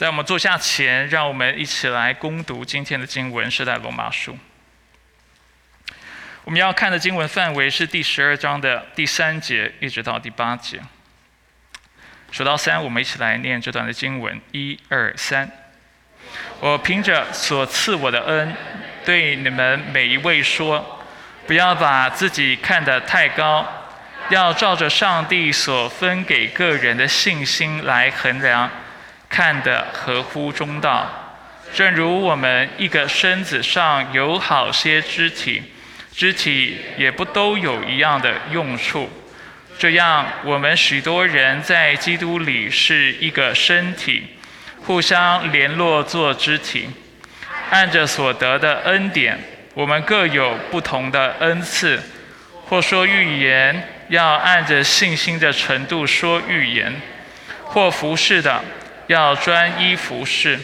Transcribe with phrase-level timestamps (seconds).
[0.00, 4.34] 在我们坐下前，让我们一起来攻读今天的经文，是在罗马书。
[6.42, 10.80] 我们要看的经文范围是第十二章的第三节一直到第八节。
[12.32, 15.50] 数到三，我们一起来念这段的经文：一二三。
[16.60, 18.56] 我凭着所赐我的恩，
[19.04, 21.04] 对你们每一位说，
[21.46, 23.70] 不要把自己看得太高，
[24.30, 28.70] 要照着上帝所分给个人的信心来衡量。
[29.30, 31.08] 看得合乎中道，
[31.72, 35.62] 正如我们一个身子上有好些肢体，
[36.12, 39.08] 肢体也不都有一样的用处。
[39.78, 44.26] 这样，我们许多人在基督里是一个身体，
[44.84, 46.90] 互相联络做肢体。
[47.70, 49.38] 按着所得的恩典，
[49.74, 52.02] 我们各有不同的恩赐。
[52.66, 56.92] 或说预言，要按着信心的程度说预言；
[57.64, 58.60] 或服侍的。
[59.10, 60.56] 要专一服侍，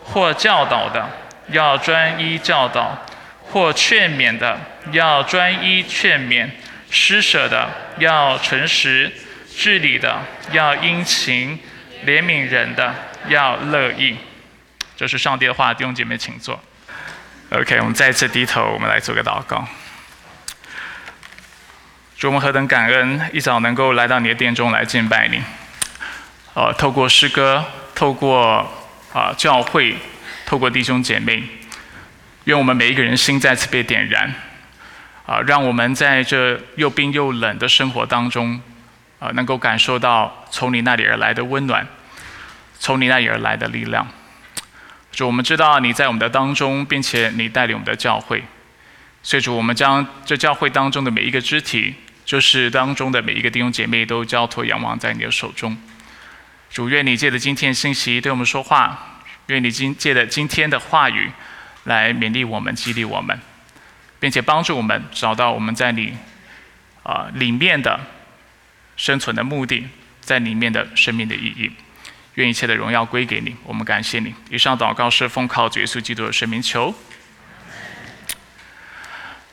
[0.00, 1.04] 或教导的
[1.48, 2.96] 要专一教导，
[3.42, 4.56] 或劝勉的
[4.92, 6.48] 要专一劝勉，
[6.92, 7.68] 施舍的
[7.98, 9.12] 要诚实，
[9.52, 10.16] 治理的
[10.52, 11.58] 要殷勤，
[12.06, 12.94] 怜悯人的
[13.26, 14.16] 要乐意。
[14.96, 16.60] 这是上帝的话，弟兄姐妹请坐。
[17.50, 19.66] OK，我们再次低头，我们来做个祷告。
[22.16, 25.42] 主，我们何等感恩，一早能够来到你的殿中来敬拜你。
[26.54, 27.64] 呃，透过诗歌。
[27.98, 28.64] 透过
[29.12, 29.96] 啊教会，
[30.46, 31.42] 透过弟兄姐妹，
[32.44, 34.32] 愿我们每一个人心再次被点燃，
[35.26, 38.60] 啊，让我们在这又冰又冷的生活当中，
[39.18, 41.84] 啊，能够感受到从你那里而来的温暖，
[42.78, 44.06] 从你那里而来的力量。
[45.10, 48.44] 主，我们知道你在我们的当中，并且你带领我们的教会，
[49.24, 55.76] 所以主，我们将这教会当中的每一个肢体，就是当中的每一个弟兄姐妹，都交托仰望在你的手中。
[56.70, 61.30] 主愿你借着今天信息对我们说话，愿你今借着今天的话语
[61.84, 63.38] 来勉励我们、激励我们，
[64.20, 66.16] 并且帮助我们找到我们在你
[67.02, 67.98] 啊里面的
[68.96, 69.88] 生存的目的，
[70.20, 71.72] 在里面的生命的意义。
[72.34, 74.32] 愿一切的荣耀归给你，我们感谢你。
[74.48, 76.94] 以上祷告是奉靠主耶稣基督的圣名求。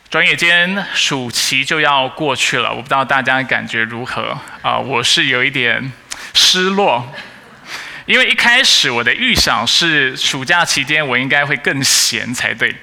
[0.10, 4.78] 转眼间暑期就要过去了，我不知道大家感觉如何啊？
[4.78, 5.92] 我是有一点。
[6.36, 7.02] 失落，
[8.06, 12.76] 因为一开始我的预想是暑假期间我应该会更闲才对，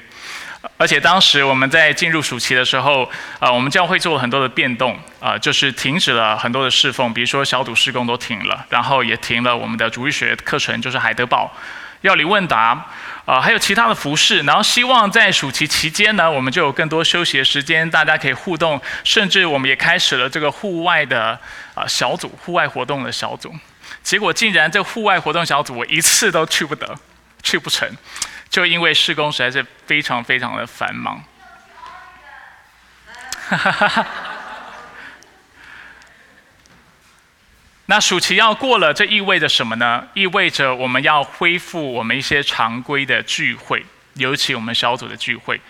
[0.78, 3.08] 而且当时我们在进入暑期的时候，
[3.38, 11.52] 呃，我们教会做很多的变动，啊，就是停止了很多的侍奉，比如说小组施工都停了，然后也停了我们的主日学课程，就是海德堡。
[12.00, 12.86] 药理问答，
[13.24, 21.38] 啊，还有其他的服饰，然后希望在暑期期间呢，我们就有更多休息的时间，大家可以互动，甚至我们也开始了这个户外的。
[21.74, 23.50] 啊，小组户外活动的小组，
[24.02, 26.98] 结果竟然这户外活动小组我一次都去不得，
[27.42, 27.88] 去不成，
[28.50, 31.24] 就因为施工实在是非常非常的繁忙。
[33.48, 34.06] 哈哈哈
[37.92, 40.02] 那暑期要过了，这意味着什么呢？
[40.14, 45.60] 意味着我们要恢复我们一些常规的聚会，尤其我们小组的聚会。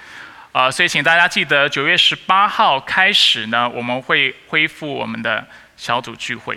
[0.52, 5.44] 啊，所以请大家记得九月十八号开始呢，我们会恢复我们的。
[5.76, 6.56] 小组聚会，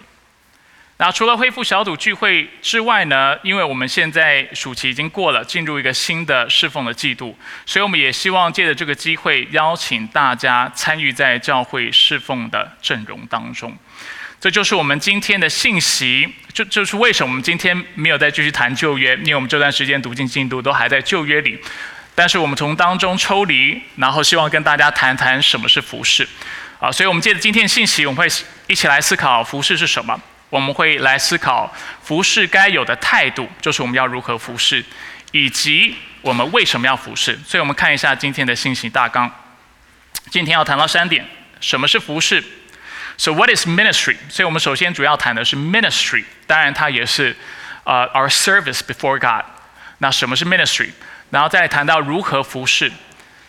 [0.97, 3.35] 那除了恢复小组聚会之外呢？
[3.41, 13.75] 因为我们现在暑期已经过了，进入一个新的侍奉的季度，所以我们也希望借着这个机会，邀请大家参与在教会侍奉的阵容当中。
[14.45, 16.31] 这就是我们今天的信息。
[16.53, 21.59] 这就是为什么我们今天没有再继续谈旧约，因为我们这段时间读经进度都还在旧约里。
[22.13, 26.27] 但是我们从当中抽离，然后希望跟大家谈谈什么是服饰。
[26.79, 28.27] 啊，所以我们借着今天的信息，我们会
[28.67, 30.15] 一起来思考服饰是什么。
[30.51, 31.73] 我们会来思考
[32.03, 34.85] 服饰该有的态度，就是我们要如何服饰，
[35.31, 37.35] 以及我们为什么要服饰。
[37.43, 39.27] 所以我们看一下今天的信息大纲。
[40.29, 41.25] 今天要谈到三点：
[41.59, 42.43] 什么是服饰
[43.17, 44.17] ？So what is ministry？
[44.29, 47.35] 所以我们首先主要谈的是 ministry，当然它也是
[47.83, 49.45] 呃 our service before God。
[49.99, 50.91] 那什么是 ministry？
[51.29, 52.91] 然后再谈到如何服饰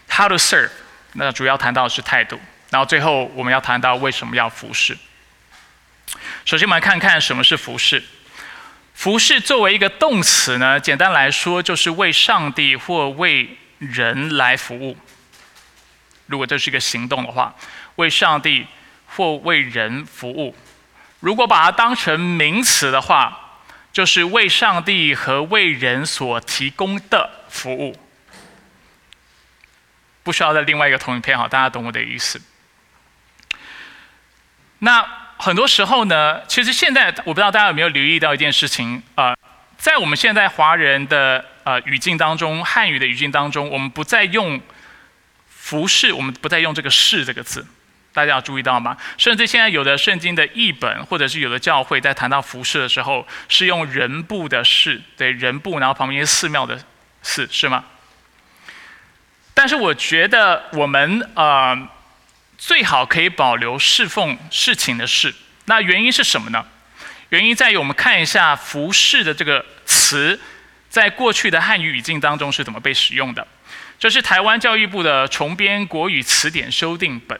[0.09, 0.71] ，how to serve。
[1.15, 2.41] 那主要谈到的是态度。
[2.71, 4.97] 然后最后我们要谈到为什么要服侍。
[6.45, 8.03] 首先我们来看看什么是服侍。
[8.95, 14.97] 服侍作为一个动词呢，简单来说就是为上帝或为人来服务。
[16.27, 17.55] 如果这是一个行动的话，
[17.97, 18.67] 为上帝
[19.17, 20.55] 或为人服务。
[21.21, 23.61] 如果把它当成名词的话，
[23.91, 27.97] 就是为上帝和为人所提供的服务。
[30.23, 32.41] 不需要在另外一个投影片哈，大家懂我的意思。
[34.81, 35.03] 那
[35.39, 39.35] 很多时候呢，其实现在我不知道大家有没有留意到一件事情啊，
[39.79, 44.61] 在我们现在华人的呃语境当中，汉语的语境当中，我们不再用
[45.49, 47.67] 服饰，我们不再用这个“饰”这个字。
[48.17, 48.97] 大家要注意到吗？
[49.19, 56.83] 甚至现在有的圣经的译本，或者是有的教会，在谈到服饰的时候，是用人部的“饰”，对人部，然后旁边是寺庙的
[57.21, 57.85] “寺”，是吗？
[59.53, 61.77] 但是我觉得我们呃
[62.57, 65.35] 最好可以保留侍奉事情的“事”。
[65.67, 66.65] 那原因是什么呢？
[67.29, 70.41] 原因在于我们看一下“服饰”的这个词，
[70.89, 73.47] 在过去的汉语语境当中是怎么被使用的。
[73.99, 77.39] 这是台湾教育部的重编国语词典修订本。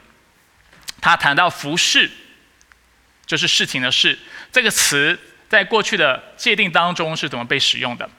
[1.07, 2.11] 他谈到“服饰”，
[3.25, 4.19] 就是事情的“事”
[4.51, 5.17] 这个词，
[5.47, 8.09] 在过去的界定当中是怎么被使用的？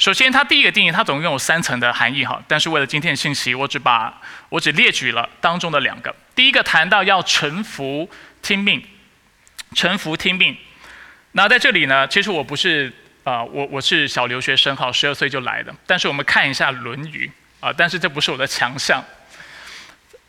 [0.00, 2.42] 首先，它第一个定义，它总共有三层的含义哈。
[2.48, 6.12] 但是为了今天的信息，我只把我只列举了当中的两个。
[6.34, 8.10] 第一个谈到要臣服
[8.42, 8.84] 听命，
[9.76, 10.56] 臣服听命。
[11.32, 12.92] 那在这里呢，其实我不是
[13.22, 15.72] 啊，我我是小留学生哈，十二岁就来的。
[15.86, 17.30] 但是我们看一下《论语》
[17.64, 19.00] 啊，但是这不是我的强项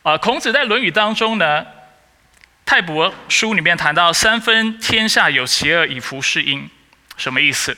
[0.04, 0.16] 啊。
[0.16, 1.66] 孔子在《论语》当中呢。
[2.66, 6.68] 泰伯书里面谈到三分天下有邪恶以服是因，
[7.16, 7.78] 什么意思？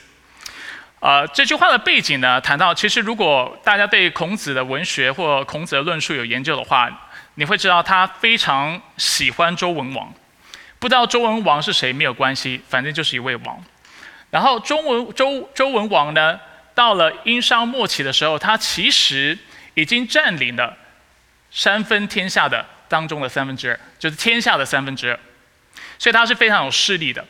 [0.98, 6.88] 啊，这句话的背景呢，谈到其实如果大家对孔子的文学或孔子的论述有研究的话，
[7.34, 10.12] 你会知道他非常喜欢周文王。
[10.78, 13.62] 不知道周文王是谁没有关系，反正就是一位王。
[14.30, 16.40] 然后周文周周文王呢，
[16.74, 19.38] 到了殷商末期的时候，他其实
[19.74, 20.74] 已经占领了
[21.50, 22.64] 三分天下的。
[22.88, 25.20] 当中的三分之二，就是天下的三分之二，
[25.98, 27.24] 所以他是非常有势力的。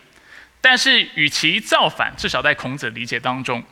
[0.60, 3.62] 但是与其造反，至少在孔子理解当中，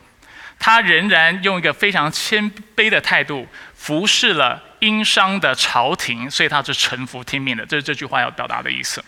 [0.58, 7.66] 他仍然用一个非常谦卑的态度服侍了殷商的朝廷，所以他是臣服听命的。
[7.66, 9.04] 这是这句话要表达的意思。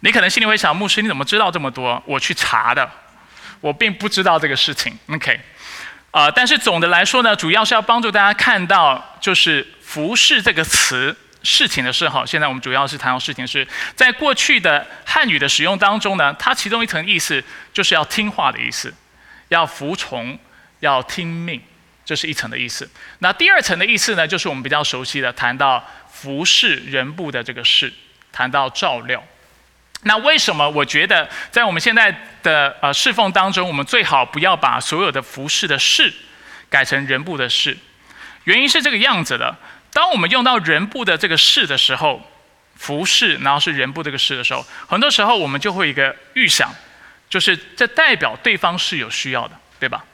[0.00, 2.00] 你可能心里会想，牧师你怎么知道这么多？
[2.06, 2.88] 我去查的，
[3.60, 4.96] 我并不知道这个事情。
[5.08, 5.40] OK，
[6.12, 9.66] 啊，但是总的来说呢，主要是要帮助大家看到，就是。
[9.92, 12.24] 服饰这个词，事情的事哈。
[12.24, 17.44] 现在我们主要是谈到事情是在过去的汉语的使用当中呢，它其中一层意思
[17.74, 18.94] 就是要听话的意思，
[19.48, 20.38] 要服从，
[20.80, 21.60] 要听命，
[22.06, 22.90] 这是一层的意思。
[23.18, 27.92] 那第二层的意思呢，就是我们比较熟悉的谈到服饰人部的这个事，
[28.32, 29.22] 谈到照料。
[30.04, 32.10] 那为什么我觉得在我们现在
[32.42, 36.10] 的呃侍奉当中，我们最好不要把所有的服饰的事
[36.70, 37.76] 改成人部的事？
[38.44, 39.54] 原因是这个样子的。
[39.92, 42.20] 当我们用到人部的这个事的时候，
[42.76, 46.74] 服侍，然后是人部这个事的时候，很多时候我们就会有一个预想，
[47.28, 50.04] 就是这代表对方是有需要的，对吧？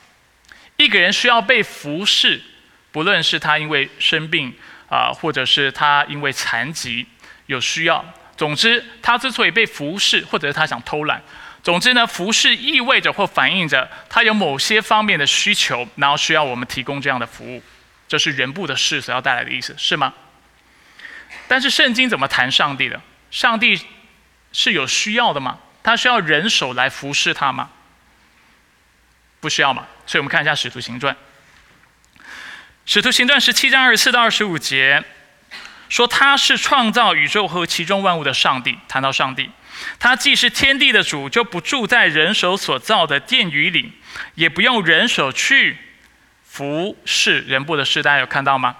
[0.76, 2.40] 一个人需要被服侍，
[2.90, 4.52] 不论是他因为生病
[4.88, 7.06] 啊，或者是他因为残疾
[7.46, 8.04] 有需要，
[8.36, 11.22] 总之他之所以被服侍，或者是他想偷懒，
[11.62, 17.62] 总之呢，服侍意味着或反映着他有某些方面的需求，然后需要我们提供这样的服务。
[18.08, 20.14] 这是人部的事所要带来的意思，是吗？
[21.46, 23.00] 但是圣经怎么谈上帝的？
[23.30, 23.78] 上帝
[24.52, 25.58] 是有需要的吗？
[25.82, 27.70] 他需要人手来服侍他吗？
[29.40, 29.86] 不需要嘛？
[30.06, 31.14] 所以我们看一下《使徒行传》。
[32.86, 35.04] 《使徒行传》十七章二十四到二十五节
[35.90, 39.50] 说：“他是创造宇宙和其中万物的上帝。”谈到上帝，
[39.98, 43.92] 他既是天地的主，就不住在人手所造的殿宇里，
[44.34, 45.76] 也不用人手去。
[46.58, 48.74] 服侍人部的事，大家有看到吗？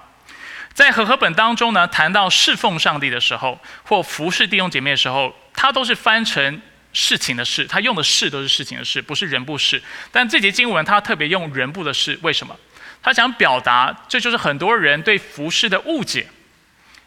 [0.75, 6.61] 在和合本当中呢，谈到侍奉上帝的时候，或服侍弟兄姐妹的时候，它都是翻成
[6.93, 9.81] 事情的事，它用的事都是事情的事，不是人部事。
[10.11, 12.57] 但这节经文它特别用人部的事，为什么？
[13.01, 16.27] 他想表达，这就是很多人对服侍的误解，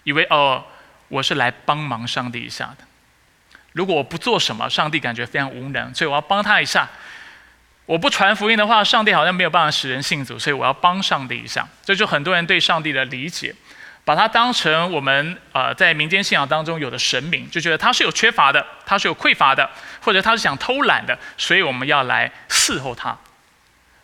[0.05, 0.63] 以为哦，
[1.09, 2.85] 我是来帮忙上帝一下的。
[3.73, 6.89] 如果我不做什么，上帝感觉非常无能，所以我要帮他一下。
[7.91, 11.67] 我不传福音的话，上帝好像没有办法使人信主，所以我要帮上帝一下。
[11.83, 13.53] 这就很多人对上帝的理解，
[14.05, 19.69] 把它当成我们呃在民间信仰当中有的神明，就觉得他是有缺乏的，他是有匮乏的，
[20.00, 23.17] 或者他是想偷懒的，所以我们要来伺候他，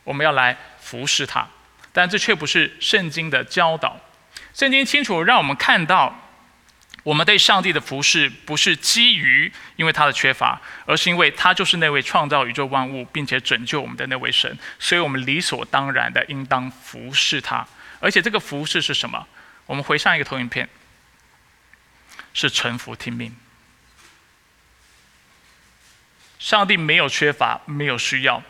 [0.04, 1.48] 我们要来服侍他。
[1.94, 3.96] 但这却不是圣经的教导。
[4.54, 6.14] 圣经清楚让我们看到。
[7.08, 17.66] 我们对上帝的服侍不是基于因为他的缺乏，而是因为他就是那位创造宇宙万物并且拯救我们的那位神，所以我们理所当然的应当服侍他。
[18.02, 19.26] 而且这个服侍是什么？
[19.68, 20.68] 我们回上一个投影片，
[22.34, 23.34] 是臣服听命。
[26.40, 28.44] 上帝没有缺乏，没有需要，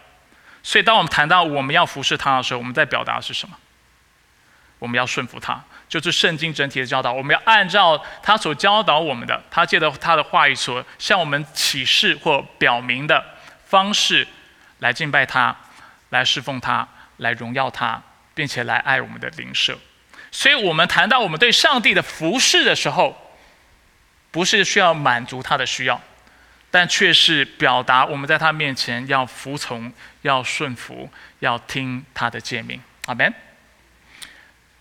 [0.63, 3.55] 所以当我们谈到我们要服侍他的时候，我们在表达是什么？
[4.79, 5.63] 我们要顺服他。
[5.89, 13.23] 就是圣经整体的教导，我们要按照他所教导我们的，他借着他的话语所向我们启示或表明的
[13.65, 14.27] 方式
[14.79, 15.55] 来敬拜他，
[16.09, 18.01] 来侍奉他，来荣耀他，
[18.33, 19.77] 并且来爱我们的灵舍。
[20.29, 23.33] 所以，我们谈到我们对上帝的服侍的时候，
[24.29, 25.99] 不是需要满足他的需要，
[26.69, 29.91] 但却是表达我们在他面前要服从、
[30.23, 32.81] 要顺服、要听他的诫命。
[33.05, 33.33] 阿门。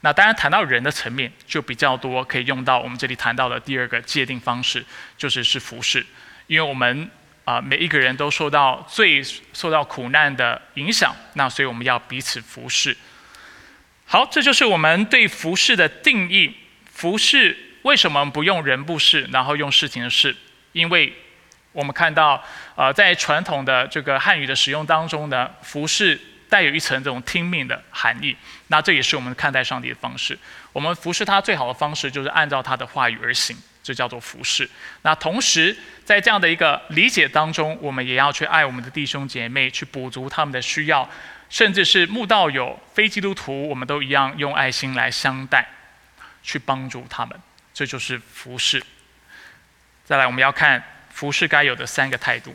[0.03, 4.85] 那当然，谈到人的层面，就比较多可以用到我们这里谈到的第二个界定方式，
[5.17, 6.05] 就是是服侍。
[6.47, 7.11] 因为我们
[7.45, 9.21] 啊，每一个人都受到最
[9.53, 12.97] 受到苦难的影响，那所以我们要彼此服侍。
[14.05, 16.55] 好，这就是我们对服侍的定义。
[16.93, 20.37] 服侍为什么不用人不事，然后用事情的事？
[20.73, 21.13] 因为
[21.73, 22.45] 我们看到，
[22.77, 26.21] 呃，在传统的这个汉语的使用当中呢，服侍。
[26.49, 28.37] 带有一层这种听命的含义，
[28.69, 30.39] 那这也是我们看待上帝的方式。
[30.73, 34.69] 我们服侍他最好的方式就是按照他的话语而行，这叫做服侍。
[35.03, 41.09] 那同时在这样的一个理解当中，我们也要去爱我们的弟兄姐妹，去补足他们的需要，
[41.49, 45.67] 甚至是慕道友、非基督徒，我们都一样用爱心来相待，
[46.43, 47.41] 去帮助他们。
[47.73, 48.83] 这就是服侍。
[50.05, 52.55] 再来，我们要看服侍该有的三个态度。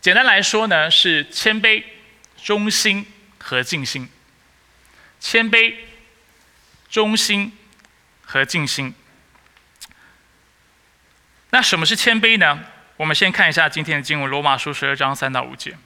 [0.00, 1.82] 简单来说呢，是谦卑。
[2.42, 3.06] 忠心
[3.38, 4.08] 和尽心，
[5.20, 5.74] 谦卑、
[6.88, 7.52] 忠心
[8.24, 8.94] 和尽心。
[11.50, 12.64] 那什么是谦卑呢？
[12.96, 15.76] 我们先看一下今天的经文，《罗马书》十二章三到五节。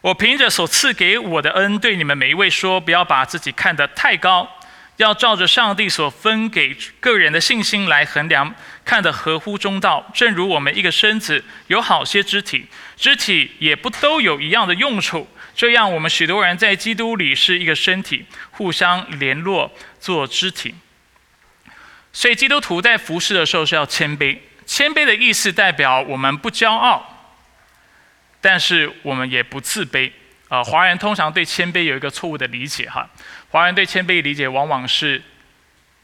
[0.00, 4.48] 我凭着所赐给我的恩，对你们每一位说：不要把自己看得太高。
[4.96, 10.10] 要照着上帝所分给个人的信心来衡量，看得合乎中道。
[10.14, 15.28] 正如我们一个身子有好些肢体，肢体也不都有一样的用处。
[15.56, 19.70] 这样，我们许多人在基督里是一个身体，互相联络
[20.00, 20.74] 做肢体。
[22.12, 24.38] 所以，基督徒在服侍的时候是要谦卑。
[24.66, 27.34] 谦卑的意思代表我们不骄傲，
[28.40, 30.12] 但是我们也不自卑。
[30.48, 33.08] 啊，华人通常对谦卑有一个错误的理解，哈。
[33.54, 35.22] 华人对谦卑理解往往是，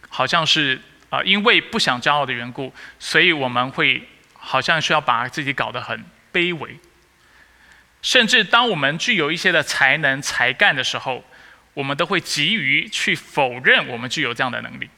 [0.09, 6.79] 好像是啊，因为不想骄傲的缘故，所以我们会好像需要把自己搞得很卑微。
[8.03, 11.25] 甚至当我们具有一些的才能才干的时候，
[11.75, 14.89] 我们都会急于去否认我们具有这样的能力。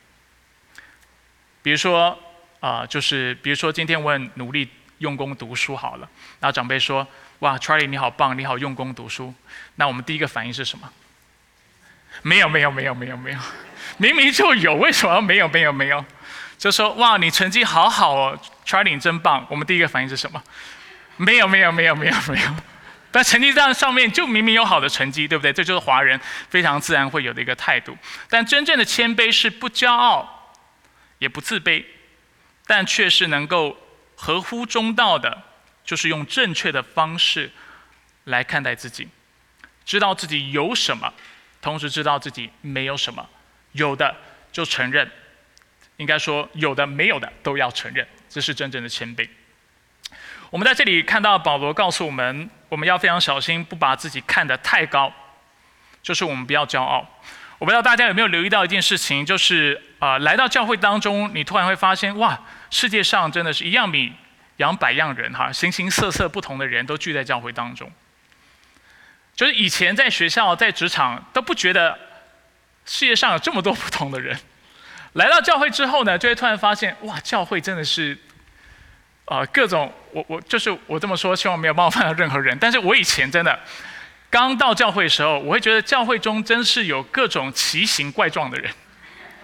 [1.62, 2.22] 比如说
[2.60, 4.68] 啊，就是比如说今天我很努力
[4.98, 6.06] 用功读书好了，
[6.38, 7.08] 然后长辈说
[7.40, 9.32] ：“哇，Charlie 你好棒，你好用功读书。”
[9.76, 10.92] 那我们第一个反应是什么？
[12.20, 13.38] 没有没有没有没有没有，
[13.96, 16.04] 明明就有，为什么没有没有没有？
[16.58, 19.44] 就说哇，你成绩好好哦，Charlie 真棒。
[19.50, 20.40] 我们第一个反应是什么？
[21.16, 22.54] 没有没有没有没有没有。
[23.10, 25.52] 但成绩单上面就明明有好的成绩，对不对？
[25.52, 27.96] 这就是华人非常自然会有的一个态度。
[28.30, 30.54] 但真正的谦卑是不骄傲，
[31.18, 31.84] 也不自卑，
[32.66, 33.76] 但却是能够
[34.14, 35.42] 合乎中道的，
[35.84, 37.50] 就是用正确的方式
[38.24, 39.08] 来看待自己，
[39.84, 41.12] 知道自己有什么。
[41.62, 43.26] 同时知道自己没有什么，
[43.72, 44.14] 有的
[44.50, 45.10] 就承认，
[45.96, 49.26] 应该说有的没有的都要承认，这是真正的谦卑。
[50.50, 55.10] 我们在这里看到保罗告诉我们，我们要非常小心，不把自己看得太高，
[56.02, 57.08] 就是我们不要骄傲。
[57.58, 62.38] 我不知道大家有没有留意到一件事情，就是啊，来到教会当中，你突然会发现，哇，
[62.70, 64.12] 世界上真的是一样米
[64.56, 67.90] 养百样人哈，形形色色不同的人都聚在教会当中。
[69.34, 71.98] 就是以前在学校、在职场都不觉得
[72.84, 74.38] 世界上有这么多不同的人，
[75.14, 78.16] 来到教会之后呢，就会突然发现，哇，教会真的是，
[79.24, 82.56] 啊，各种我我就是我这么说，希望没有冒犯到任何人。
[82.60, 83.58] 但是我以前真的
[84.28, 88.70] 刚到教会的时候，我会觉得教会中真是有各种奇形怪状的人，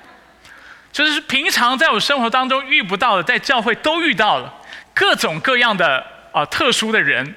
[0.93, 4.55] 就是平常在我生活当中遇不到的，在教会都遇到了
[4.93, 7.35] 各种各样的啊特殊的人。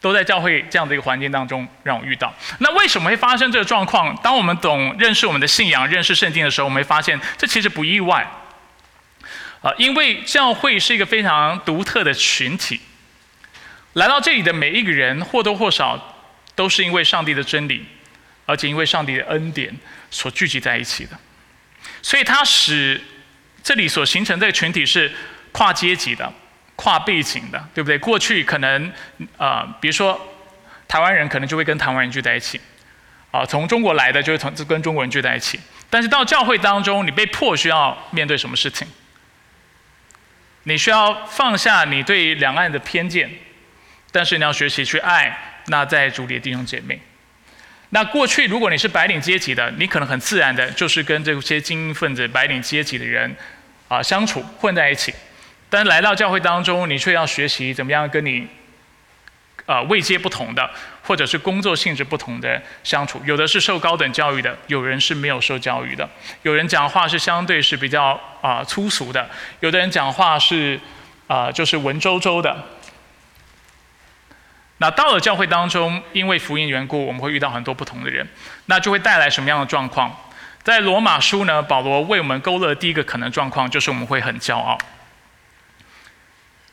[0.00, 2.32] 都在教会这样的一个环境当中让我遇到。
[2.58, 4.14] 那为什么会发生这个状况？
[4.22, 8.26] 当我们懂认识我们的信仰、认识圣经的时候，我们会发现这其实不意外。
[9.62, 12.80] 啊，因为教会是一个非常独特的群体，
[13.94, 16.16] 来到这里的每一个人或多或少
[16.54, 17.84] 都是因为上帝的真理，
[18.44, 19.74] 而且因为上帝的恩典
[20.10, 21.18] 所聚集在一起的。
[22.02, 23.02] 所以它使
[23.64, 25.10] 这里所形成这个群体是
[25.50, 26.32] 跨阶级的。
[26.76, 27.98] 跨背景的，对不对？
[27.98, 28.92] 过去可能，
[29.36, 30.20] 呃，比如说
[30.86, 32.60] 台湾人可能就会跟台湾人聚在一起，
[33.30, 35.58] 啊，从中国来的就会从跟中国人聚在一起。
[35.88, 38.86] 但是到教会当中，你被迫需要面对什么事情？
[40.64, 43.30] 你需要放下你对两岸的偏见，
[44.10, 47.00] 但是你要学习去爱那在主里的弟兄姐妹。
[47.90, 53.34] 那过去如果你是白领阶级的，你可能很自然的就是跟这些精英分子、白领阶级的人
[53.86, 55.14] 啊相处混在一起。
[55.68, 58.46] 但来到教会当中，你却要学习怎么样跟你，
[59.66, 60.70] 呃，位阶不同的，
[61.02, 63.20] 或者是工作性质不同的相处。
[63.24, 66.08] 有的是受高等教育的，有人是没有受教育的。
[66.42, 69.28] 有人讲话是相对是比较啊粗俗的，
[69.60, 70.80] 有的人讲话是
[71.26, 72.56] 啊就是文绉绉的。
[74.78, 78.28] 那到了教会当中，因为福音缘故，我们会遇到很多不同的人，
[78.66, 80.14] 那就会带来什么样的状况？
[80.62, 84.78] 在罗马书呢，保罗为我们勾勒第一个可能状况，就是我们会很骄傲。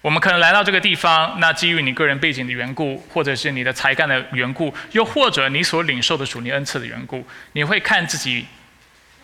[0.04, 8.46] 我们可能来到这个地方，那基于你个人背景的缘故，或者是你的才干的缘故，又或者你所领受的属灵恩赐的缘故，你会看自己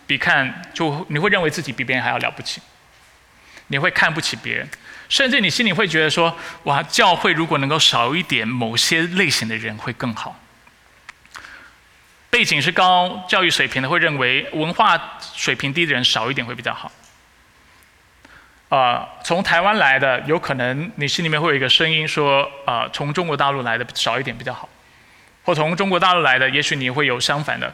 [0.08, 2.62] 比看就你会认为自己比别人还要了不起，
[3.68, 4.70] 你会看不起别人，
[5.10, 6.34] 甚至你心里会觉得说：
[6.64, 10.40] 哇，教会如果能够少一点某些类型的人会更好。
[12.30, 16.90] 背景是高教育水平的，会认为文化水平低的人少一点会比较好。
[18.70, 24.70] 啊，从台湾来的，有可能你心里面会有一个声音说，啊，从中国大陆来的少一点比较好，
[25.44, 27.74] 或从中国大陆来的，也许你会有相反的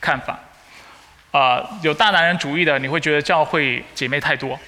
[0.00, 0.38] 看法。
[1.30, 4.58] 啊，有大男人主义的，你会觉得教会姐妹太多。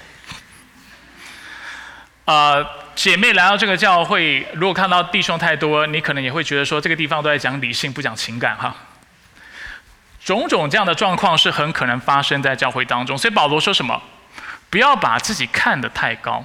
[2.25, 8.75] 啊，姐妹来到这个教会，如果看到弟兄太多，你可能也会觉得说，这个地方都在讲理性，不讲情感哈。
[10.25, 14.01] 种种这样的状况是很可能发生在教会当中，所以保罗说什么？
[14.77, 16.45] 不要把自己看得太高，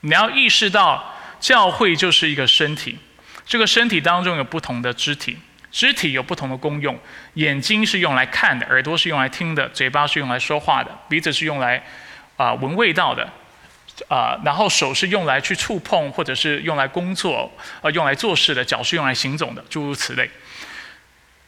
[0.00, 2.98] 你要意识到教会就是一个身体，
[3.46, 5.38] 这个身体当中有不同的肢体，
[5.72, 7.00] 肢体有不同的功用。
[7.36, 11.82] 眼睛是用来看的，耳朵是用来听的，嘴巴是用来说话的，鼻子是用来
[12.36, 13.26] 啊闻味道的，
[14.10, 17.50] 啊，然后手是用来去触碰或者是用来工作，
[17.80, 20.30] 呃，用来做事的，脚是用来行走的，诸如此类。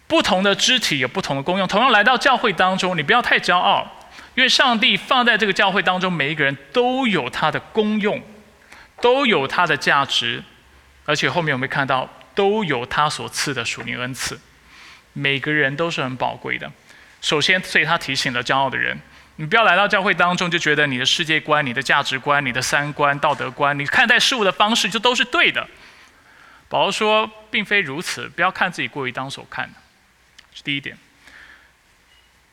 [0.07, 3.87] 不同的肢体有不同的功用，同样来到教会当中，你不要太骄傲。
[4.35, 8.23] 因为上帝放在这个教会当中，每一个人都有他的功用，
[9.01, 10.43] 都有他的价值，
[11.05, 14.41] 而且后面我们看到都有他所赐的属灵恩赐，
[15.13, 16.71] 每个人都是很宝贵的。
[17.21, 18.99] 首先，所以他提醒了骄傲的人：
[19.37, 25.67] 你不要来到教会当中就觉得你的世界观、你的价值观、你的三观、道德观、你看待事物的方式就都是对的。
[26.69, 29.75] 保罗说，并非如此，不要看自己过于当所看的，
[30.55, 30.97] 是第一点。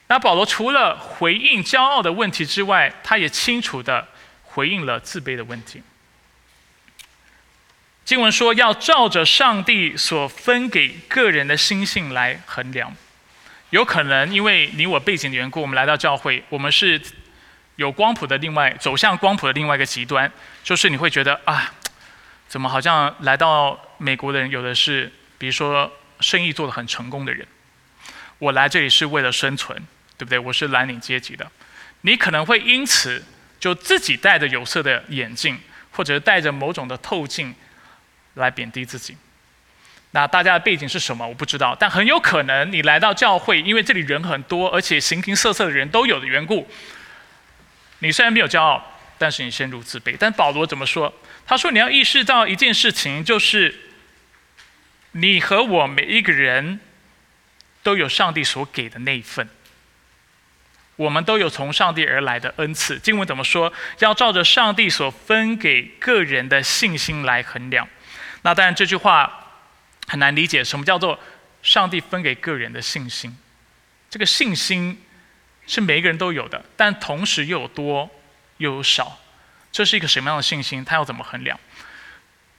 [0.10, 4.08] 那保罗除了回应骄傲的问题之外，他也清楚的
[4.44, 5.84] 回应了自卑的问题。
[8.06, 12.96] 经文说要照着上帝所分给个人的心性来衡量。
[13.72, 17.02] 有可能因为你我背景的缘故，我们来到教会，我们是
[17.76, 20.32] 有光谱的另外走向光谱的另外一个极端，
[20.64, 21.74] 就是你会觉得啊，
[22.48, 25.92] 怎么好像来到美国的人有的是，比如说
[26.22, 27.46] 生意做得很成功的人，
[28.40, 29.86] 我来这里是为了生存。
[30.18, 30.40] 对不对？
[30.40, 31.50] 我是蓝领阶级的，
[32.02, 33.24] 你可能会因此
[33.60, 35.60] 就自己戴着有色的眼镜，
[35.92, 37.54] 或者戴着某种的透镜
[38.34, 39.16] 来贬低自己。
[40.12, 41.28] 那大家的背景是什么？
[41.28, 46.68] 我不知道，但很有可能你来到教会，因为这里人很多，而且形形色色的人都有的缘故。
[48.00, 50.16] 你虽然没有骄傲，但是你陷入自卑。
[50.18, 51.14] 但保罗怎么说？
[51.46, 53.76] 他说你要意识到一件事情，就是
[55.12, 56.80] 你和我每一个人
[57.84, 59.48] 都有上帝所给的那一份。
[60.98, 63.00] 我们都有从上帝而来的恩赐。
[63.00, 63.72] 经文怎么说？
[64.00, 67.88] 要照着上帝所分给个人的信心来衡量。
[68.42, 69.54] 那当然，这句话
[70.08, 70.64] 很难理解。
[70.64, 71.18] 什么叫做
[71.62, 73.38] 上帝分给个人的信心？
[74.10, 75.02] 这个信心
[75.68, 78.10] 是每一个人都有的，但同时又有多
[78.58, 79.20] 又有少。
[79.72, 80.84] 这是一个什么样的信心？
[80.84, 81.60] 他要怎么衡量？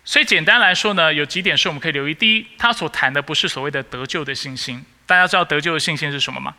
[0.05, 2.15] 所以简单来说呢，有几点是我们可以留意。
[2.15, 4.85] 第一，他所谈的不是所谓的得救的信心。
[5.07, 6.55] 大家知道得救的信心是什么吗？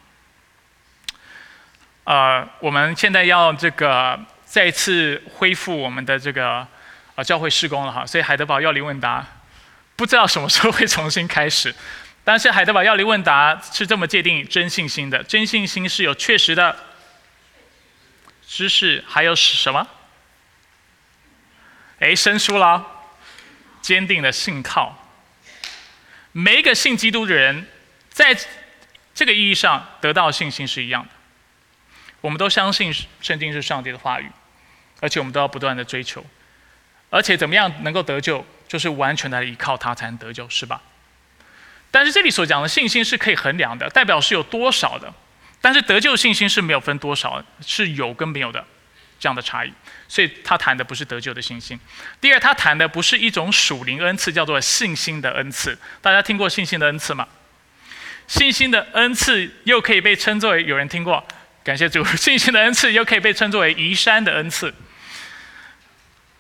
[2.10, 6.68] 呃，我们现在要这个再次恢复我们的这个
[7.14, 9.24] 呃教会施工了哈，所以海德堡要离问答
[9.96, 11.72] 不知道什么时候会重新开始，
[12.24, 16.76] 但是海德堡要离问答是这么界定真信心的，真信心是有确实的
[18.48, 19.88] 知识，还有什么？
[22.00, 22.84] 哎，生疏了，
[23.84, 24.98] 坚定的信靠。
[26.32, 27.68] 每一个信基督的人，
[28.10, 28.36] 在
[29.14, 31.10] 这个意义上得到信心是一样的。
[32.22, 34.30] 我们都相信圣经是上帝的话语，
[35.00, 36.26] 而且我们都要不断的追求，
[37.10, 40.82] 而且怎么样能够得救，就是完全的依靠他才能得救，是吧？
[41.92, 45.14] 但是这里所讲的信心是可以衡量的，代表是有多少的，
[45.62, 48.64] 但是得救信心是没有分多少，是有跟没有的
[49.20, 49.74] 这样的差异，
[50.08, 51.80] 所以他谈的不是得救的信心。
[52.22, 55.78] 第二，他谈的不是一种属灵恩赐，叫做信心的恩赐。
[56.02, 57.28] 大家听过信心的恩赐吗？
[58.28, 61.26] 信心的恩赐又可以被称作为有人听过？
[61.70, 64.74] 感谢主，信心的恩赐又可以被称作为移山的恩赐。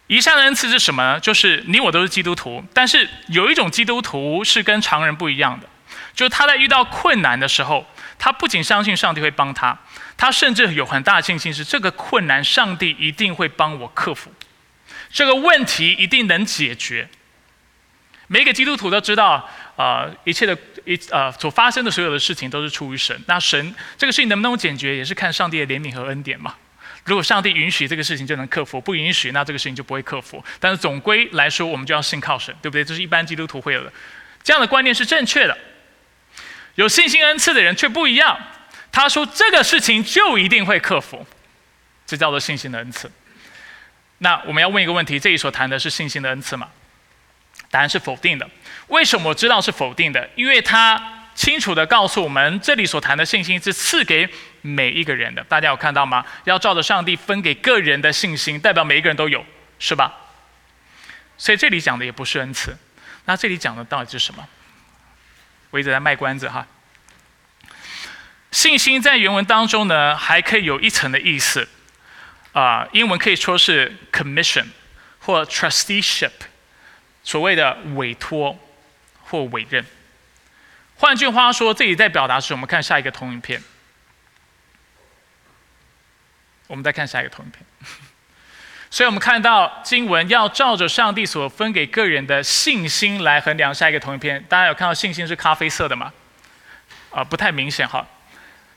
[0.08, 1.20] 移山的恩赐是什么呢？
[1.20, 5.70] 就是你我都是基督徒，但是有一种基督徒是跟常人不一样的，
[6.15, 7.86] 就是他在遇到困难的时候，
[8.18, 9.78] 他不仅相信上帝会帮他，
[10.18, 14.34] 他甚至有很大的信心是这个困难上帝一定会帮我克服，
[15.12, 17.08] 这个问题一定能解决。
[18.26, 20.58] 每个基督徒都知道，呃，一切的
[20.91, 26.56] 一呃所发生的所有的事情都是出于神，那神这个事情能不能解决，也是看上帝的怜悯和恩典嘛。
[27.06, 30.43] 如果上帝允许这个事情就能克服，不允许那这个事情就不会克服。
[30.60, 32.84] 但是总归来说，我们就要信靠神，对不对？
[32.84, 33.93] 这是一般基督徒会有的，
[34.43, 35.56] 这样的观念是正确的。
[36.73, 38.39] 有信心恩赐的人却不一样，
[38.91, 41.25] 他说这个事情就一定会克服，
[42.08, 43.12] 这叫做信心的恩赐。
[44.19, 46.67] 那我们要问一个问题：这里所谈的是信心的恩赐吗？
[47.69, 48.49] 答案是否定的。
[48.89, 50.30] 为什么我知道是否定的？
[50.36, 51.15] 因为他。
[51.36, 54.28] 清楚的告诉我们，这里所谈的信心是赐给
[54.62, 55.41] 每一个人的。
[55.45, 56.25] 大家有看到吗？
[56.43, 59.45] 要照着上帝分给个人的信心，代表每一个人都有，
[59.80, 60.13] 是吧？
[61.38, 62.78] 所以这里讲的也不是恩赐。
[63.23, 64.45] 那这里讲的到底是什么？
[65.69, 66.67] 我一直在卖关子哈。
[68.52, 71.69] 信心在原文当中呢，还可以有一层的意思，
[72.52, 74.65] 啊，英文可以说是 commission
[75.19, 76.32] 或 trusteeship，
[77.23, 78.60] 所谓的委托
[79.30, 79.86] 或委任。
[80.96, 83.62] 换句话说，这里在表达是我们看下一个投影片。
[86.68, 87.63] 我们再看下一个投影片。
[88.92, 93.74] 所以我们看到经文要照着上帝所分给个人的信心来衡量。
[93.74, 96.12] 下一个投影片，大家有看到信心是咖啡色的吗？
[97.12, 98.06] 啊，不太明显哈。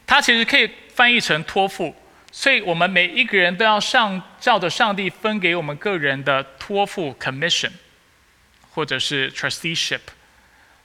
[0.07, 1.97] 它其实可以翻译成托付。
[2.31, 7.73] 所以我们每一个人都要上照着上帝分给我们个人的托付 （commission）
[8.71, 10.01] 或者是 trusteeship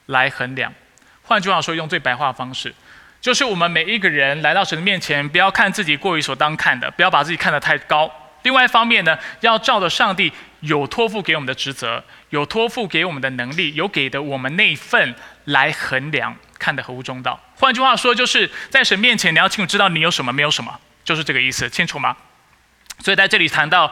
[0.07, 0.73] 来衡量。
[1.21, 2.73] 换句话说，用最白话的方式，
[3.21, 8.11] 就是我们每一个人来到神的面前，不要看自己过于所当看的，不要把自己看得太高。
[8.43, 15.15] 另外一方面呢，要照着上帝有托付给我们的职责，有托付给我们的能力，有给的我们那一份
[15.45, 17.39] 来衡量，看得合乎中道。
[17.55, 22.15] 换句话说，就是在神面前，你要清楚知道你有什么，没有什么，就是这个意思，清楚吗？
[22.99, 23.91] 所以在这里谈到。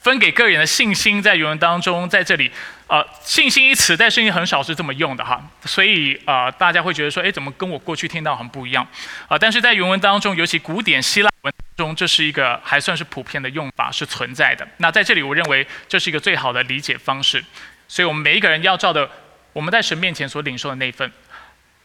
[0.00, 2.52] 分给个人的信心，在原文当中，在这里，
[2.86, 8.86] 呃，信心一词在圣经很少是这么用的哈，所以呃，大家会觉得说，哎，怎么跟我过去听到很不一样？
[9.26, 14.68] 啊，但是在原文当中，尤其古典希腊文中，这是一个还算是普遍的用法，是存在的。
[14.76, 17.42] 那在这里，我认为这是一个最好的理解方式。
[17.88, 19.10] 所以我们每一个人要照着
[19.54, 21.10] 我们在神面前所领受的那份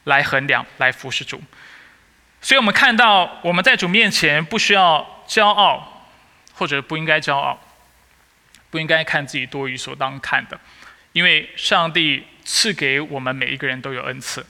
[0.03, 1.41] 来衡量，来服侍主。
[2.41, 6.05] 所以我们看到我们在主面前不需要骄傲，
[6.55, 7.57] 或者不应该骄傲。
[8.71, 10.59] 不应该看自己多于所当看的，
[11.19, 14.45] 因为上帝赐给我们每一个人都有恩赐，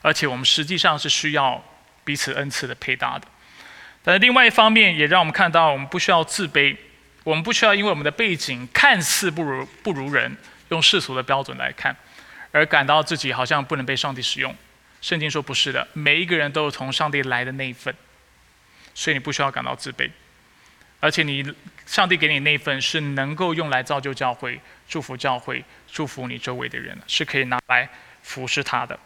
[0.00, 1.60] 而且我们实际上是需要
[2.04, 3.26] 彼此恩赐的配搭的。
[4.04, 6.76] 但是另外一方面，也让我们看到，我们不需要自卑，
[7.24, 10.36] 我们不需要因为我们的背景看似不如不如人，
[10.68, 11.96] 用世俗的标准来看，
[12.52, 14.54] 而感到自己好像不能被上帝使用。
[15.00, 17.92] 圣经说不是的，每一个人都有从上帝来的那一份，
[18.94, 20.08] 所以你不需要感到自卑。
[21.04, 21.44] 而且你，
[21.84, 27.86] 上帝给你那份是能够用来造就教会、祝福教会、祝福你周围的人，是可以拿来
[28.22, 28.98] 服侍他的。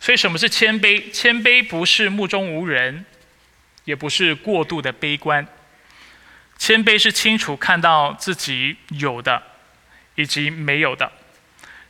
[0.00, 1.10] 所以，什么是谦卑？
[1.10, 3.04] 谦卑不是目中无人，
[3.84, 5.44] 也不是过度的悲观。
[6.58, 9.42] 谦卑是清楚看到自己有的
[10.14, 11.10] 以及没有的。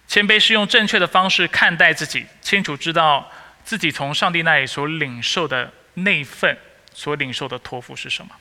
[0.08, 3.30] 谦卑是用正确的方式看待自己，清楚知道
[3.62, 6.56] 自己从上帝那里所领受的那份
[6.94, 8.34] 所领受的托付是什么。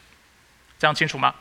[0.78, 1.34] 这样清楚吗？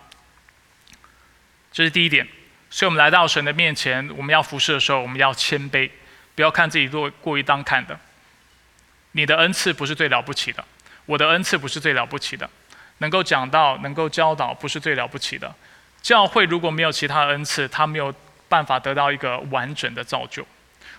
[1.72, 2.26] 这是第一点，
[2.70, 5.90] 所以我们来到神的面前，我们要服侍的时候，我们要谦卑，
[6.34, 7.98] 不要看自己过过于当看的。
[9.12, 10.64] 你的恩赐不是最了不起的，
[11.06, 12.48] 我的恩赐不是最了不起的，
[12.98, 15.52] 能够讲到、能够教导不是最了不起的。
[16.00, 18.14] 教会如果没有其他恩赐，他没有
[18.48, 20.46] 办法得到一个完整的造就。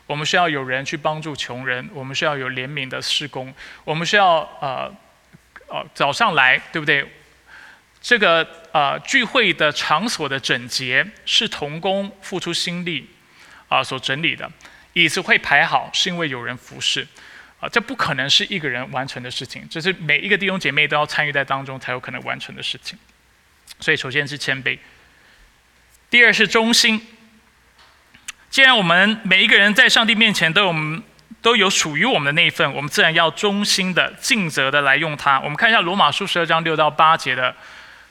[0.08, 4.94] 我们需要有人去帮助穷人，我们需要有怜悯的施工，我们需要呃
[5.68, 7.06] 呃早上来，对不对？
[8.06, 13.10] 这个呃聚会的场所的整洁是童工付出心力
[13.68, 14.48] 啊所整理的，
[14.94, 17.08] 椅子会排好是因为有人服侍
[17.60, 22.96] 啊，这不可能是一个人完成的事情，这是每一个弟兄姐妹都要参与在当中才有可能完成的事情。
[23.80, 24.78] 所以首先是谦卑，
[26.12, 27.02] 第二是忠心。
[28.52, 31.02] 既然我们每一个人在上帝面前都有我们
[31.42, 35.40] 都有属于我们的那一份，我们自然要忠心的尽责的来用它。
[35.40, 37.56] 我们看一下罗马书十二章六到八节的。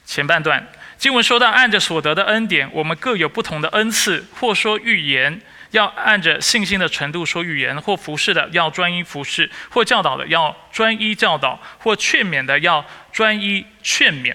[0.05, 5.41] 前半段经文说到，按着所得的恩典，我们各有不同的恩赐，或说预言，
[5.73, 14.35] 要按着信心的程度说预言；或服侍的，要专一服侍；或教导的，要专一教导；或劝勉的，要专一劝勉。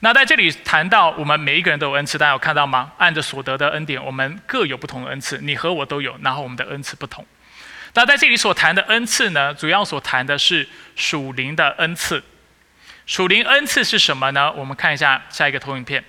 [0.00, 2.92] 那在这里谈到我们每一个人都有恩赐，大家有看到吗？
[2.98, 7.26] 按着所得的恩典，我们各有不同的恩赐，你和我都有，然后我们的恩赐不同。
[7.94, 12.22] 那在这里所谈的恩赐呢，主要所谈的是属灵的恩赐。
[13.06, 14.52] 属灵恩赐是什么呢？
[14.52, 16.02] 我们看一下下一个投影片。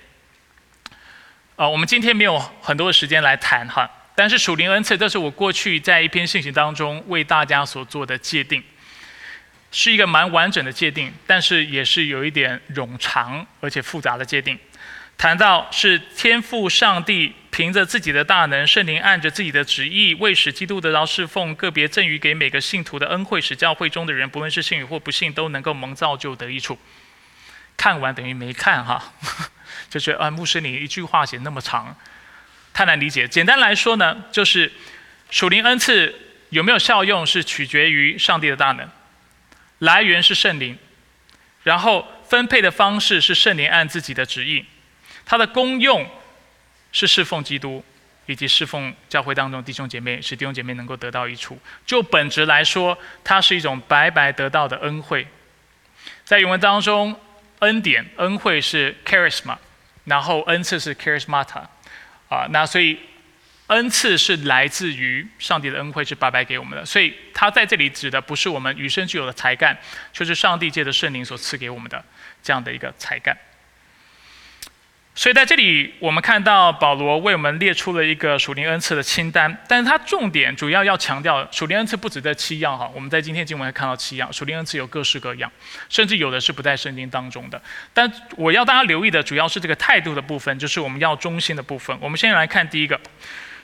[1.54, 8.62] 呃，我们今天没有很多的时间来谈哈，但是属灵恩赐，这是我过去在一篇信息当中为大家所做的界定。
[9.70, 14.58] 是一个蛮完整的界定，但是也是有一点冗长而且复杂的界定。
[15.18, 26.78] 谈到是天父上帝凭着自己的大能，圣灵按着自己的旨意，为使基督得到侍奉，个别赠予给每个信徒的恩惠，使教会中的人，不论是信与或不信，都能够蒙造就得益处。
[27.76, 29.12] 看完等于没看哈，
[29.90, 31.96] 就觉得啊，牧师你一句话写那么长，
[32.72, 33.26] 太难理解。
[33.26, 34.72] 简单来说呢，就是
[35.30, 36.14] 属灵恩赐
[36.50, 38.88] 有没有效用，是取决于上帝的大能。
[39.80, 40.78] 来源是圣灵，
[41.64, 44.64] 然后分配的方式是圣灵按自己的旨意，
[45.28, 46.08] 它的功用
[46.90, 47.84] 是侍奉基督
[48.24, 51.58] 以及侍奉教会当中弟兄姐妹，使弟兄姐妹能够得到益处。
[51.84, 55.26] 就本质来说，它是一种白白得到的恩惠。
[56.24, 57.14] 在原文当中，
[57.58, 59.58] 恩典、恩惠是 charisma，
[60.04, 61.64] 然后恩赐是 charismata，
[62.30, 62.98] 啊，那所以。
[63.68, 69.76] 恩赐是来自于上帝的恩惠，是白白给我们的，所以他在这里指的不是我们与生俱有的才干，
[70.10, 72.02] 就是上帝借着圣灵所赐给我们的
[72.42, 73.36] 这样的一个才干。
[75.18, 82.88] 所以在这里，我们看到保罗为我们列出了一个属灵恩赐的清单，但是他重点主要要强调属灵恩赐不止这七样哈。
[82.94, 85.50] 我们在今天经文看到七样，属灵恩赐有各式各样，
[85.88, 87.60] 甚至有的是不在圣经当中的。
[87.92, 91.98] 但我要大家留意的主要是这个态度的部分，就是我们要忠心的部分。
[92.00, 93.00] 我们先来看第一个。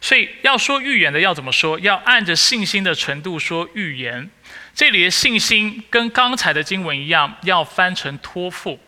[0.00, 1.78] 所以要说预言的要怎么说？
[1.78, 4.28] 要按着信心的程度说预言。
[4.74, 8.80] 这里的信心跟刚才的经文一样，要翻成托付。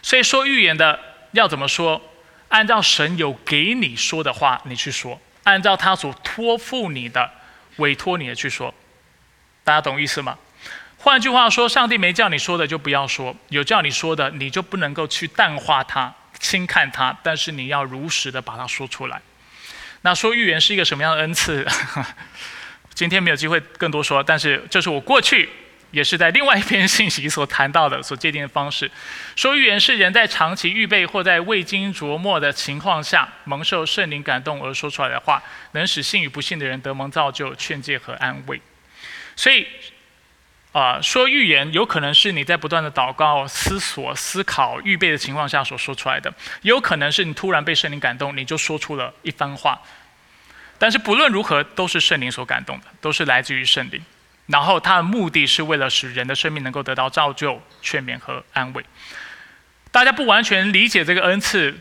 [0.00, 1.00] 所以说预言的
[1.34, 2.00] 要怎么说？
[2.48, 7.28] 按照神有给你说的话，你去说；按照他所托付你的、
[7.76, 8.72] 委托你的去说。
[9.64, 10.38] 大家懂意思吗？
[10.98, 19.20] 换句话说，上帝没叫你说的就不要说，有叫你说的，你就不能够去淡化它、轻看它，但是你要如实的把它说出来。
[20.02, 21.66] 那说预言是一个什么样的恩赐？
[22.94, 25.48] 今天没有机会更多说，但是这是我过去
[25.94, 28.90] 也是在另外一篇信息所谈到的所界定的方式。
[29.36, 38.60] 说预言是人在长期预备或在未经琢磨的情况下蒙受圣灵感动而说出来的话，能使信与不信的人得蒙造就、劝诫和安慰。
[39.36, 39.66] 所以。
[40.74, 49.80] 啊，说预言有可能是你在不断的祷告、思索、思考、预备的情况下所说出来的，有可能是你突然被圣灵感动，你就说出了一番话。
[50.76, 54.02] 但是不论如何，都是圣灵所感动的，都是来自于圣灵。
[54.46, 58.84] 然后它的目的是为了使人的生命能够得到造就、劝勉和安慰。
[59.90, 61.74] 大家不完全理解这个恩赐，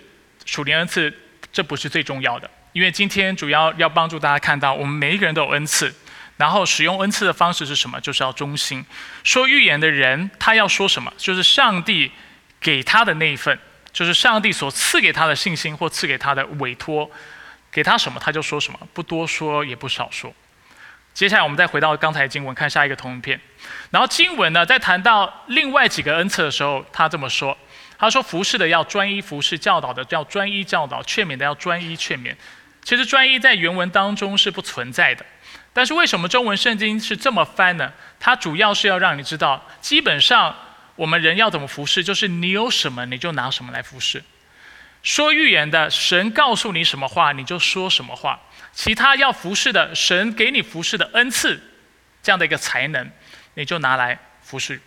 [0.45, 1.13] 属灵恩赐，
[1.51, 5.93] 这不是最重要的，因为今天主要要帮助大家看到，我们每一个人都有恩赐。
[6.35, 8.01] 然后使用恩赐的方式是什么？
[8.01, 8.83] 就是要忠心。
[9.23, 11.13] 说预言的人，他要说什么？
[11.15, 12.11] 就是上帝
[12.59, 13.57] 给他的那一份，
[13.91, 17.09] 就是上帝所赐给他的信心或赐给他的委托，
[17.71, 20.33] 给他什么他就说什么，不多说也不少说。
[21.13, 23.39] 接下来我们再回到刚才经文，看下一个同片。
[23.91, 27.55] 然后经文呢，在谈到另外几个恩赐的时候，他这么说：
[27.97, 32.35] 他说服侍的要专一服侍，教导的要专一教导，劝勉的要专一劝勉。
[32.83, 35.23] 其实专一在原文当中是不存在的。
[35.71, 37.93] 但是为什么中文圣经是这么翻呢？
[38.19, 40.55] 它主要是要让你知道，基本上
[40.95, 44.23] 我们人要怎么服侍，就是你有什么你就拿什么来服侍。
[45.03, 48.39] 说预言的神告诉你什么话，你就说什么话；
[48.73, 51.61] 其他要服侍的神给你服侍的恩赐，
[52.21, 53.09] 这样的一个才能，
[53.53, 54.81] 你就拿来服侍。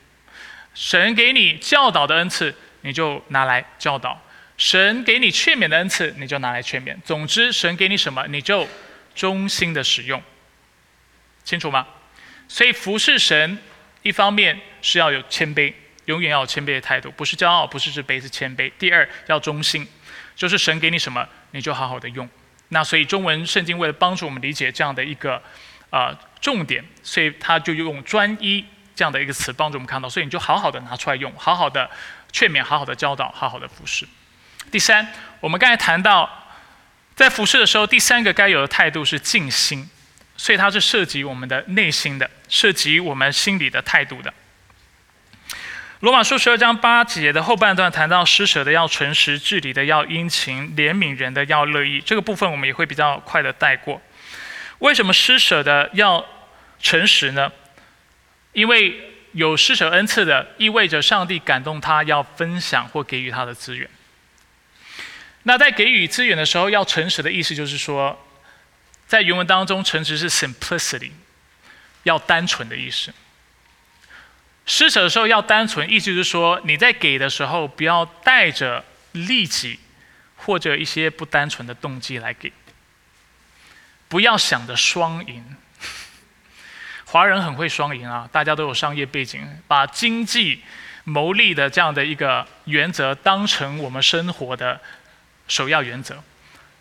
[0.74, 4.20] 神给你教导的恩赐，你就拿来教导；
[4.58, 6.96] 神给你劝勉的恩赐，你就拿来劝勉。
[7.04, 8.68] 总之，神给你什么，你就
[9.14, 10.22] 忠心的使用。
[11.44, 11.86] 清楚吗？
[12.48, 13.58] 所以服侍神，
[14.02, 15.72] 一方面是要有谦卑，
[16.06, 18.70] 永远要有谦卑的态度，不是骄傲，不是自卑，是谦卑。
[18.78, 19.86] 第二，要忠心，
[20.34, 22.28] 就是神给你什么，你就好好的用。
[22.68, 25.42] 那所以中文圣经为了帮助我们理解这样的一个
[25.90, 30.08] 呃重点，所以他就用专一这样的一个词帮助我们看到。
[30.08, 31.90] 所以你就好好的拿出来用，好好的
[32.32, 34.06] 劝勉，好好的教导，好好的服侍。
[34.70, 36.28] 第三，我们刚才谈到
[37.14, 39.88] 在服侍的时候，第三个该有的态度是静心。
[40.38, 44.30] 所以它是涉及我们的内心的，涉及我们心理的态度的。
[46.00, 52.02] 罗马书十二章八节的后半段谈到施舍的要诚实，治理的要殷勤，怜悯人的要乐意。
[52.04, 54.02] 这个部分我们也会比较快的带过。
[54.80, 56.22] 为什么施舍的要
[56.78, 57.50] 诚实呢？
[58.52, 63.88] 因为有施舍恩赐的，意味着上帝感动他要分享或给予他的资源。
[65.44, 68.22] 那在给予资源的时候，要诚实的意思就是说，
[69.06, 71.12] 在原文当中，诚实是 simplicity，
[72.02, 73.14] 要单纯的意思。
[74.66, 79.78] 施舍的时候要单纯，意思就是说，你在给的时候，不要带着利己
[80.36, 82.52] 或者一些不单纯的动机来给，
[84.08, 85.56] 不要想着双赢。
[87.06, 90.62] 华人很会双赢啊，大家都有商业背景，把经济
[91.04, 94.80] 牟利的这样的一个原则当成我们生活的。
[95.48, 96.20] 首要原则，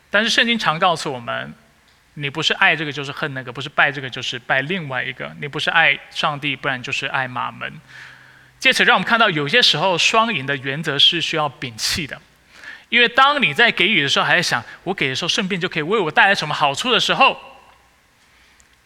[0.09, 1.53] 但是圣经常告诉我们，
[2.17, 7.71] 你不是爱这个就是恨那个，不是拜这个就是拜另外一个，你不是爱上帝，不然就是爱马门。
[8.57, 12.19] 借此让我们看到，有些时候双赢的原则是需要摒弃的，
[12.89, 17.37] 因为当你在给予的时候，还在想我给的时候顺便就可以为我带来什么好处的时候，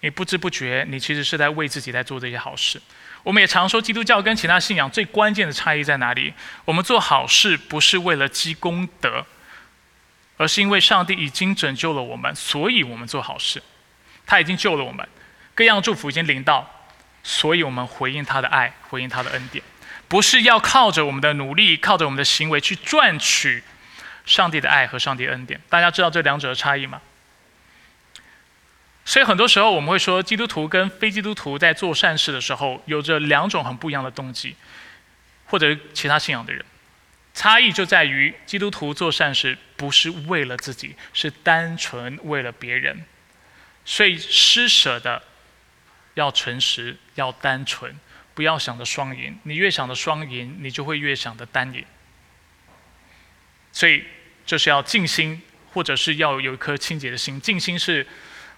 [0.02, 2.82] 你不知不觉你其实是在为自己在做这些好事。
[3.22, 6.34] 我们也常说，基督教跟其他信仰最关键的差异在哪里？
[6.66, 9.24] 我们做好事不是为了积功德。
[10.40, 13.62] 而是因为上帝已经拯救了我们，所以我们做好事。
[14.26, 15.06] 他已经救了我们，
[15.54, 16.66] 各样祝福已经临到，
[17.24, 19.62] 所以我们回应他的爱，回应他的恩典，
[20.08, 23.62] 不是要靠着我们的努力，靠着我们的行为去赚取
[24.26, 25.60] 上帝的爱和上帝恩典。
[25.68, 27.02] 大家知道这两者的差异吗？
[29.04, 34.56] 所以很多时候我们会说，基督徒跟非基督徒在做善事的时候，有着两种很不一样的动机，
[35.48, 36.64] 或者其他信仰的人。
[37.40, 43.06] 差异就在于，基督徒做善事不是为了自己，是单纯为了别人。
[43.86, 45.24] 所以施舍的
[46.16, 47.98] 要诚实，要单纯，
[48.34, 49.40] 不要想着双赢。
[49.44, 51.86] 你越想着双赢，你就会越想着单赢。
[53.72, 54.04] 所以
[54.46, 57.40] 就是要静心，或者是要有一颗清洁的心。
[57.40, 58.06] 静心是。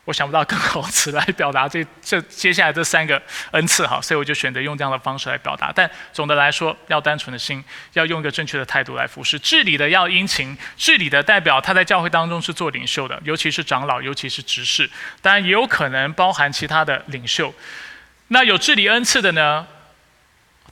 [0.06, 5.72] 我想不到更好词来表达这这接下来这三个恩赐哈，所以我就选择用这样的方式来表达。
[5.74, 9.38] 但总的来说，要单纯的心，要用一个正确的态度来服侍。
[9.38, 14.90] 治理的要殷勤，治理的代表他在教会当中是做领袖的，尤其是长老，尤其是执事，
[15.22, 17.54] 当然也有可能包含其他的领袖。
[18.30, 19.68] 那有治理恩赐的呢，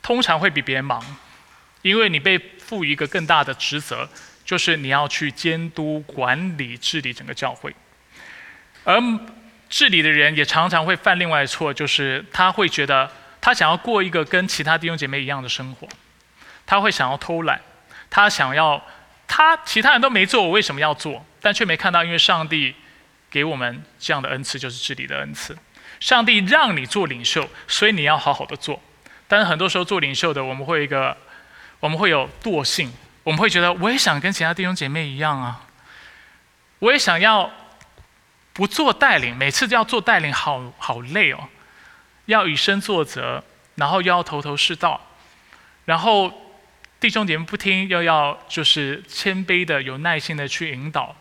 [0.02, 1.00] 通常会比别人忙，
[1.82, 4.08] 因为你被赋予一个更大的职责，
[4.44, 7.72] 就是你要去监督、管理、治理整个教会。
[8.84, 9.00] 而
[9.68, 13.08] 治理的人也常常会犯另外的错，就是他会觉得
[13.40, 15.88] 他想要过一个跟其他弟兄姐妹一样的生活，
[16.66, 17.60] 他会想要偷懒，
[18.10, 18.82] 他想要
[19.28, 21.24] 他其他人都没做，我为什么要做？
[21.40, 22.74] 但却没看到，因为上帝
[23.30, 25.56] 给我们这样的恩赐，就是治理的恩赐。
[26.00, 28.82] 上帝让你做领袖，所以你要好好的做。
[29.28, 31.16] 但是很多时候做领袖的，我们会一个，
[31.78, 35.66] 我们会有惰性，我们会觉得我也想跟其他弟兄姐妹一样啊，
[36.80, 37.48] 我也想要。
[38.60, 41.48] 不做带领，每次都要做带领，好好累哦。
[42.26, 43.42] 要以身作则，
[43.76, 45.00] 然后又要头头是道，
[45.86, 46.30] 然后
[47.00, 51.16] 弟兄姐妹不听，又要就是谦卑的、有耐心的去引导。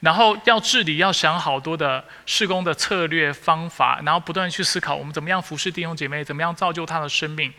[0.00, 7.54] 然后要治理，要想好多的施工的策略方法，然后不断去思考我们怎么样服侍弟兄姐妹，怎么样造就他的生命。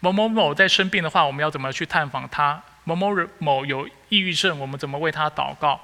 [0.00, 2.60] 某某某在生病的话，我们要怎么去探访他？
[2.82, 5.80] 某某某有抑郁症，我们怎么为他祷告？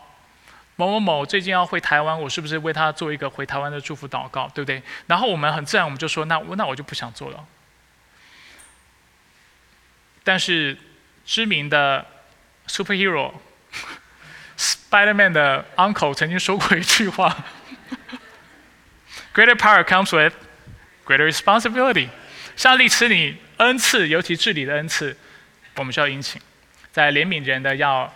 [0.81, 4.83] 某某某最近要回台湾，我是不是为他做一个回台湾的祝福祷告，对不对？
[5.07, 7.47] 然后我们很自然，我们就说，那那我就不想做了。
[10.25, 10.75] 但是
[11.27, 12.07] 知名的
[12.67, 13.31] superhero
[14.57, 17.37] Spider-Man 的 uncle 曾经说过一句话：
[19.35, 20.33] “Greater power comes with
[21.05, 22.09] greater responsibility。”
[22.57, 25.15] 上帝赐你恩赐，尤其治理的恩赐，
[25.77, 26.41] 我们需要殷勤。
[26.91, 28.11] 在怜悯人的要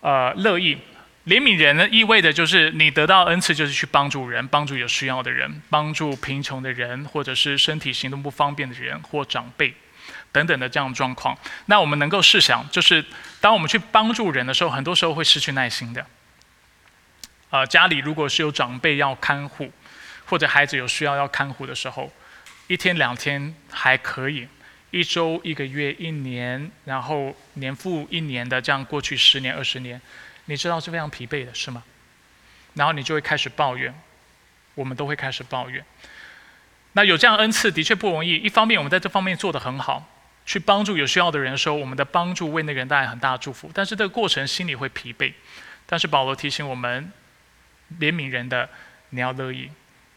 [0.00, 0.76] 呃乐意。
[1.26, 9.74] 怜悯人呢，意味着就是你得到恩赐，就是去帮助人，帮助有需要的人，帮助贫穷的人，或者是身体行动不方便的人或长辈
[10.30, 11.36] 等等的这样的状况。
[11.64, 13.04] 那我们能够试想，就是
[13.40, 16.06] 当我们去帮助人的时候，很多时候会失去耐心的。
[17.50, 19.72] 呃，家里如果是有长辈要看护，
[20.26, 22.12] 或者孩子有需要要看护的时候，
[22.68, 24.46] 一天两天还可以，
[24.92, 30.00] 一周、一个月、一年，然后年复一年的这样过去十年、二十年。
[30.46, 31.84] 你知道是非常疲惫的，是吗？
[32.74, 33.94] 然后你就会开始抱怨，
[34.74, 35.84] 我们都会开始抱怨。
[36.92, 38.36] 那有这样恩赐的确不容易。
[38.36, 40.08] 一方面，我们在这方面做得很好，
[40.44, 43.70] 去帮助有需要的人的时候，我们的帮助为那个人带来很大的祝福。
[43.74, 45.32] 但是这个过程心里会疲惫。
[45.84, 47.12] 但是保罗提醒我们，
[47.98, 48.68] 怜悯人的，
[49.10, 49.70] 你要乐意，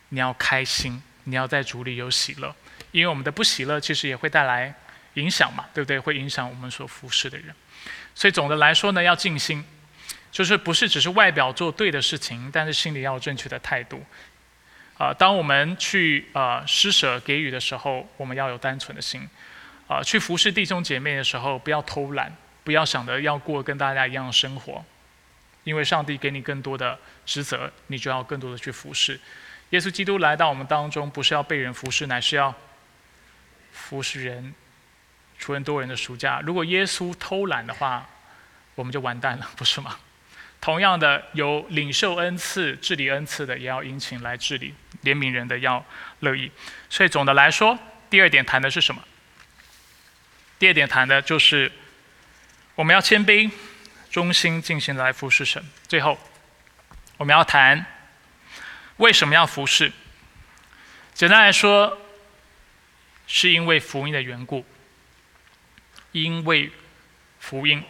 [0.10, 2.56] 你要开心，你要在主里有喜乐。
[2.92, 4.74] 因为我们的不喜乐，其实也会带来
[5.16, 6.00] 影响嘛，对不对？
[6.00, 7.54] 会影响我们所服侍的人。
[8.16, 9.64] 所以总的来说呢，要尽心。
[10.32, 14.04] 就是不是只是外表做对的事情，但是心里要有正确的态度，
[14.98, 19.28] 啊，当我们去啊施舍给予的时候，我们要有单纯的心。
[19.88, 22.32] 啊，去服侍弟兄姐妹的时候，不要偷懒，
[22.64, 24.86] 不要想着要过跟大家一样的生活，
[25.64, 29.20] 因为上帝给你更多的职责，你就要更多的去服侍。
[29.72, 32.54] 耶稣基督来到我们当中，不是要被人服侍，乃是要
[33.72, 34.54] 服侍人，
[35.40, 36.40] 出人多人的暑假。
[36.42, 38.08] 如果耶稣偷懒的话，
[38.76, 39.98] 我们就完蛋了，不是吗？
[40.62, 45.84] 同样的，有领受恩赐、治理恩赐的，也要殷勤来治理；怜悯人的，要
[46.20, 46.52] 乐意。
[46.90, 47.80] 所以总的来说，
[48.10, 49.02] 第二点谈的是什么？
[50.60, 51.72] 第二点谈的就是
[52.76, 53.50] 我们要谦卑、
[54.12, 55.64] 忠心、尽心来服侍神。
[55.88, 56.20] 最后，
[57.16, 57.86] 我们要谈
[58.98, 59.90] 为什么要服侍。
[61.14, 61.98] 简单来说，
[63.28, 64.66] 是因为福音的缘故，
[66.12, 66.70] 因为
[67.40, 67.82] 福音。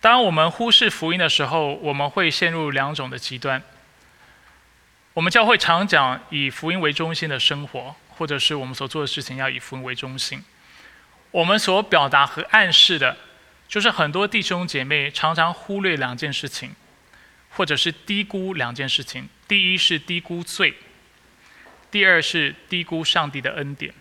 [0.00, 3.62] 当我们忽视福音的时候，我们会陷入两种的极端。
[5.14, 7.94] 我们教会常讲以福音为中心的生活。
[8.18, 10.42] 或者是我们所做的事情要以福音为中心。
[11.32, 13.14] 我们所表达和暗示的，
[13.68, 16.74] 就是很多弟兄姐妹常常忽略两件事情，
[17.50, 19.28] 或者是低估两件事情。
[19.46, 20.76] 第一是低估罪，
[21.90, 23.92] 第二是低估上帝的恩典。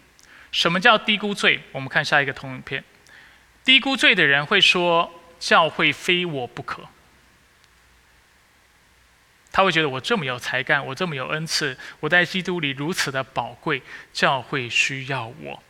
[0.49, 1.59] 什么叫低估罪？
[1.73, 2.81] 我们看下一个同影片。
[3.65, 5.11] 低估罪的人会说
[5.45, 6.81] ：“教会非我不可。”
[9.53, 13.81] 他会觉得我这么有才干，我这么有恩赐，我在基督里如此的宝贵，
[14.11, 15.63] 教会需要我。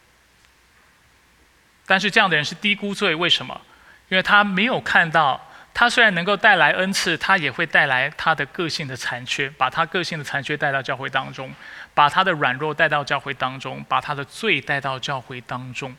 [1.85, 3.61] 但是这样的人是低估罪，为什么？
[4.07, 11.53] 因为他没有看到，他虽然能够带来恩赐，他也会带来他的个性的残缺，把他个性的残缺带到教会当中，
[11.93, 15.95] 把他的软弱带到教会当中，把他的罪带到教会当中。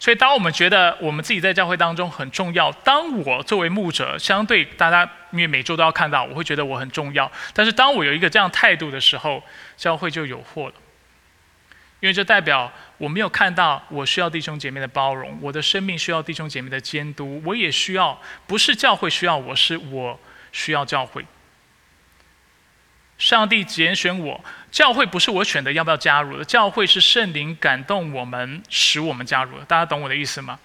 [0.00, 7.30] 所以，当我们觉得我们自己在教会当中很重要，当我作为牧者，相对大家因为每周都要看到，我会觉得我很重要。
[7.52, 9.42] 但是，当我有一个这样态度的时候，
[9.76, 10.74] 教会就有祸了。
[12.00, 20.20] 因为这代表我没有看到我需要弟兄姐妹的包容，我的生命需要弟兄姐妹的监督，我也需要，不是教会需要我，是我
[20.52, 21.24] 需要教会。
[23.18, 26.44] 上帝拣选我，教会不是我选的，要不要加入的？
[26.44, 29.64] 教会是圣灵感动我们，使我们加入的。
[29.64, 30.58] 大家懂我的意思吗？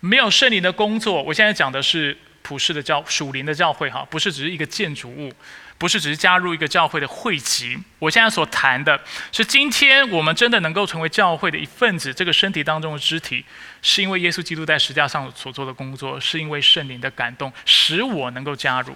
[0.00, 5.32] 没有圣灵的工作，我现在讲的是普世的教属灵的教会哈，不是只是一个建筑物，
[5.78, 7.76] 不是只是加入一个教会的会籍。
[7.98, 9.00] 我现在所谈的
[9.32, 13.42] 是，今天我们真的能够成为教会的一份子，这个身体当中的肢体，
[13.80, 18.94] 是因为耶稣基督在十字架上所做的工作，是因为圣灵的感动，使我能够加入。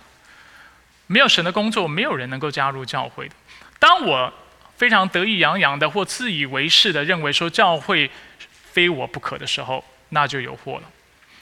[1.10, 3.34] 没有神的工作，没有人能够加入教会的。
[3.80, 4.32] 当我
[4.76, 8.08] 非常得意洋洋的或自以为是的认为说教会
[8.70, 10.82] 非我不可的时候，那就有祸了。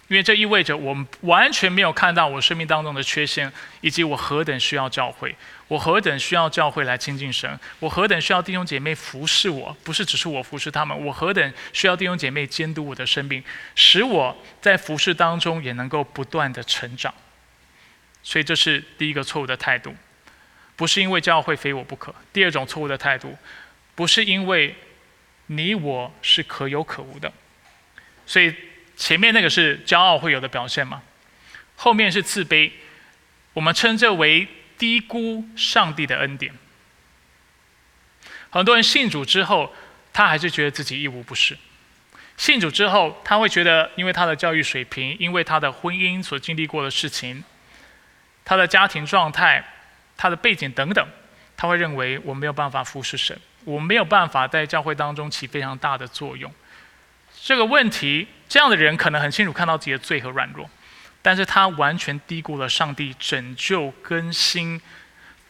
[0.08, 3.52] 因为这意味着我们完全没有看到我生命当中的缺陷，
[3.82, 5.36] 以及我何等需要教会，
[5.68, 13.44] 我何等需要教会来亲近神，我何等需要弟兄姐妹服侍我，不是只是我服侍他们，我何等需要弟兄姐妹监督我的生命，
[13.74, 17.12] 使我在服侍当中也能够不断的成长。
[18.28, 19.96] 所以这是第一个错误的态度，
[20.76, 22.14] 不是因为教会非我不可。
[22.30, 23.34] 第二种错误的态度，
[23.94, 24.74] 不是因为
[25.46, 27.32] 你我是可有可无的。
[28.26, 28.54] 所以
[28.98, 31.02] 前面那个是骄傲会有的表现嘛？
[31.74, 32.70] 后面是自卑，
[33.54, 36.52] 我们称这为低估上帝的恩典。
[38.50, 39.74] 很多人信主之后，
[40.12, 41.56] 他还是觉得自己一无不是。
[42.36, 47.42] 信主之后，他会觉得，因为他的教育水平，因为他的婚姻所经历过的事情。
[48.48, 49.62] 他的家庭状态、
[50.16, 51.06] 他的背景等等，
[51.54, 56.50] 他会认为我没有办法服侍神，我没有办法在教会当中起非常大的作用。
[57.42, 60.70] 这个问题，这样的人可能很清楚看到自己的罪和软弱，
[61.20, 64.80] 但是他完全低估了上帝拯救、更新、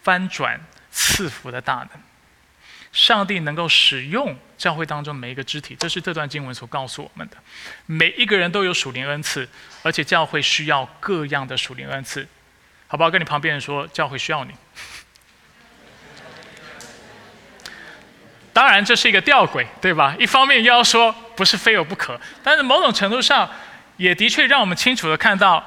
[0.02, 0.58] 翻转、
[0.90, 1.90] 赐福的大能。
[2.90, 7.36] 上帝能够使用教会当中每一个肢体，这是这段经文所告诉我们的。
[7.86, 9.48] 每一个人都有属灵恩赐，
[9.84, 12.26] 而且教会需要各样的属灵恩赐。
[12.88, 13.10] 好不好？
[13.10, 14.52] 跟你旁边人说，教会需要你。
[18.52, 20.16] 当然，这是一个吊诡，对吧？
[20.18, 23.48] 一方面要说不是非有不可，但是某种程度上，
[23.98, 25.64] 也的确让我们清楚的看到，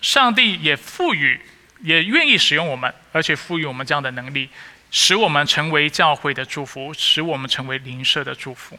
[0.00, 1.38] 上帝也赋予、
[1.80, 4.48] 也愿意使用我们，而且赋予我们这样的能力，
[4.90, 8.78] 使我们成为教会的祝福，使我们成为灵舍的祝福。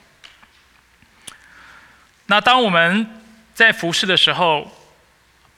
[2.26, 3.22] 那当我们
[3.54, 4.87] 在服侍的时候，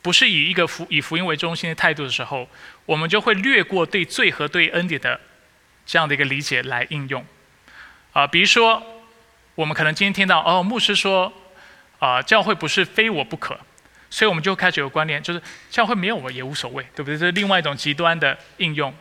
[0.01, 2.47] 不是以一个福以福音为中心的态度的时候，
[2.85, 5.19] 我们就会略过对罪和对恩典的
[5.85, 7.25] 这样的一个理解来应用。
[8.13, 8.81] 啊，比如说，
[9.55, 11.31] 我们可能今天听到哦，牧师说，
[11.99, 13.59] 啊，教会不是非我不可，
[14.09, 17.17] 所以我们就开始有观念，就是教会没有我也无所谓，对不对？
[17.17, 18.93] 这是另外一种极端的应用。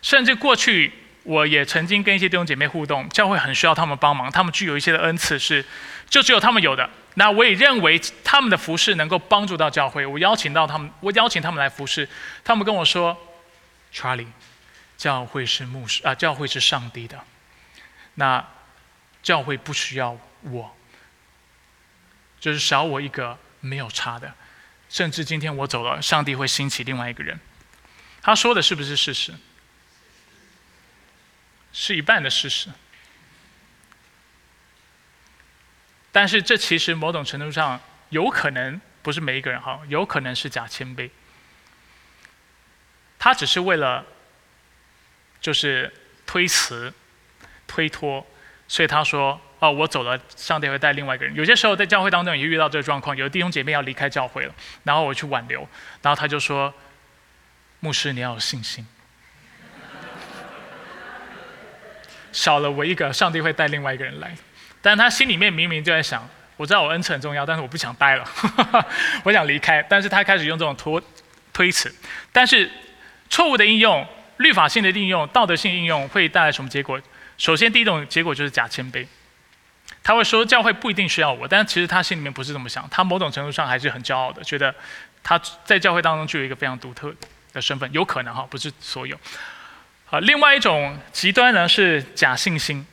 [0.00, 0.90] 甚至过去
[1.26, 5.64] 我也曾经跟一些弟兄姐妹互动，教会很需要他们帮忙，他们具有一些的恩赐是
[6.08, 6.88] 就只有他们有的。
[7.14, 12.08] 那我也认为他们的服饰能够帮助到教会，我邀请到他们，我邀请他们来服侍。
[12.44, 13.16] 他们跟我说
[13.92, 14.28] ：“Charlie，
[14.96, 17.18] 教会是牧师啊，教会是上帝的，
[18.14, 18.46] 那
[19.22, 20.76] 教会不需要我，
[22.38, 24.32] 就是少我一个没有差的。
[24.88, 27.40] 甚至今天我走了，上帝会兴起另外一个人。”
[28.22, 29.34] 他说的是不是事实？
[31.78, 32.70] 是一半的事实。
[36.10, 41.10] 但是这其实某种程度上有可能不是每一个人哈，有可能是假谦卑。
[43.18, 44.06] 他只是为了
[45.38, 45.92] 就是
[46.24, 46.90] 推辞、
[47.66, 48.26] 推脱，
[48.66, 54.54] 所以他说：“哦，我走了，上帝会带另外一个人。”有些时候在教会当中也遇到这个状况，有的弟兄姐妹要离开教会了，
[54.84, 55.68] 然后我去挽留，
[56.00, 56.72] 然后他就说
[57.80, 58.86] ：“牧师，你要有信心，
[62.36, 64.30] 少了我一个，上帝会带另外一个人来。”
[64.82, 66.28] 但他心里面明明就在想，
[66.58, 68.24] 我知道我恩赐很重要，但是我不想待了，
[69.24, 69.82] 我想离开。
[69.88, 71.02] 但是他开始用这种拖
[71.52, 71.92] 推辞。
[72.30, 72.70] 但是
[73.30, 74.06] 错误的应用、
[74.36, 77.00] 律法性的应用、道德性应用会带来什么结果？
[77.38, 79.06] 首先，第一种结果就是假谦卑。
[80.02, 84.72] 他会说教会不一定需要我，但其实他心里面不是这么想，他某种程度上还是很骄傲的，觉得
[85.22, 87.12] 他在教会当中具有一个非常独特
[87.52, 89.18] 的身份，有可能哈，不是所有。
[90.08, 92.86] 好，另外一种极端呢是假信心。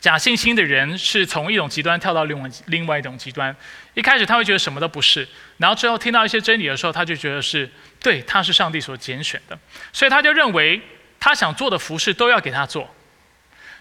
[0.00, 3.54] 假信心的人是从一种极端跳到另外另外一种极端。
[3.94, 9.58] 一开始他会觉得什么都不是，然后之后听到一些真理的时候，他就觉得是对，他是上帝所拣选的，
[9.94, 10.80] 所以他就认为
[11.18, 12.94] 他想做的服饰都要给他做。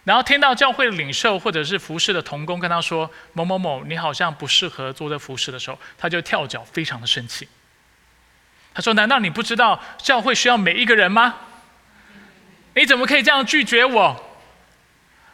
[0.05, 7.47] 然后听到教会领袖或者是服饰的童工跟他说某某某，你好像不适合做这服饰的时候，他就跳脚，非常的生气。
[8.73, 11.35] 他说：“难道你不知道教会需要每一个人吗？
[12.75, 14.25] 你怎么可以这样拒绝我？”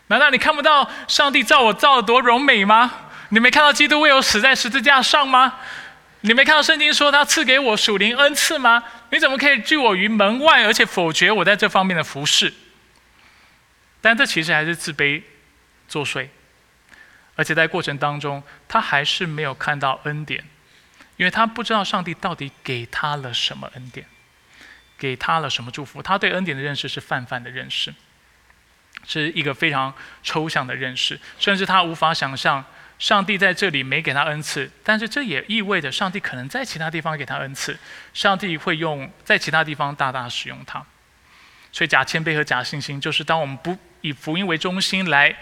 [0.07, 2.91] 难道你看不到上帝造我造的多荣美吗？
[3.29, 5.55] 你没看到基督为我死在十字架上吗？
[6.21, 8.83] 你没看到圣经说他赐给我属灵恩赐吗？
[9.11, 12.53] 你怎么可以拒我于门外，而且否决我在这方面的服侍？
[14.01, 15.23] 但这其实还是自卑
[15.87, 16.27] 作祟，
[17.35, 20.43] 而且在过程当中，他还是没有看到恩典，
[21.17, 24.05] 因为他不知道上帝到底给他了什么恩典，
[25.05, 26.01] 给他了什么祝福。
[26.01, 27.93] 他对恩典的认识是泛泛的认识。
[29.07, 29.93] 是一个非常
[30.23, 32.63] 抽象的认识，甚至他无法想象
[32.97, 37.77] 上帝在这里没给他恩赐，但是这也意味着上帝可能在其他地方给他恩赐，
[38.15, 40.83] 上帝会用在其他地方大大使用他。
[41.71, 45.35] 所以假谦卑和假信心，就是当我们不以福音为中心来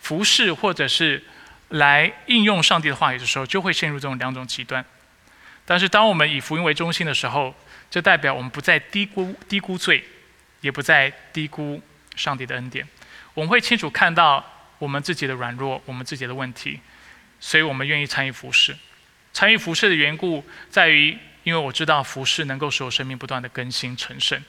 [0.00, 1.22] 服侍或者是
[1.68, 4.84] 来应用上帝的话语的时候，就会陷入这种两种极端。
[5.68, 7.54] 但是当我们以福音为中心的时候，
[7.90, 10.02] 这代表我们不再低估低估罪，
[10.62, 11.78] 也不再低估。
[12.16, 12.84] 上帝的恩典，
[13.32, 14.44] 我们会清楚看到
[14.80, 16.80] 我们自己的软弱，我们自己的问题，
[17.38, 18.76] 所以我们愿意参与服侍。
[19.32, 24.42] 参与服侍的缘故在于，因为我知道服侍能够使我生命不断的更新成圣，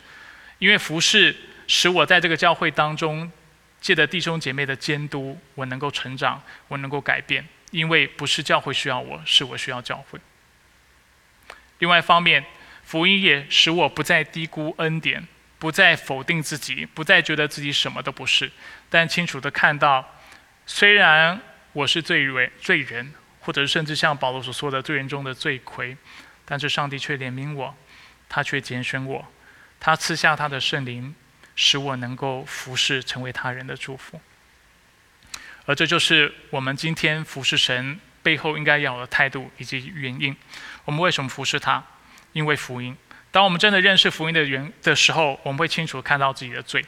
[0.57, 1.36] 因为服侍
[1.67, 3.32] 使我在这个教会当中，
[3.80, 7.47] 借着弟兄姐妹的监督，我能够成长，我能够改变。
[7.70, 10.20] 因为不是教会需要我，是我需要教会。
[11.80, 12.45] 另外一方面，
[12.84, 15.27] 福音也使我不再低估恩典。
[15.57, 18.49] 不再否定自己，不再觉得自己什么都不是，
[18.89, 20.09] 但清楚的看到，
[20.65, 21.38] 虽然
[21.73, 25.97] 我是罪人，罪人，或者甚至像保罗所说的罪人中的罪魁，
[26.45, 27.75] 但是上帝却怜悯我，
[28.30, 29.27] 他却拣选我，
[29.82, 31.13] 他赐下他的圣灵，
[31.57, 34.21] 使我能够服侍，成为他人的祝福。
[35.65, 37.99] 而这就是我们今天服侍神
[38.30, 40.38] 背后应该要有的态度以及原因。
[40.86, 41.84] 我们为什么服侍他？
[42.34, 42.95] 因为福音。
[43.32, 46.86] 当我们真的认识福音的原的时候，我们会清楚看到自己的罪，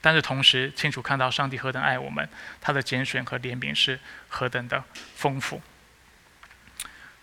[0.00, 2.28] 但是同时清楚看到上帝何等爱我们，
[2.60, 3.98] 他的拣选和怜悯是
[4.28, 4.84] 何等的
[5.16, 5.60] 丰富。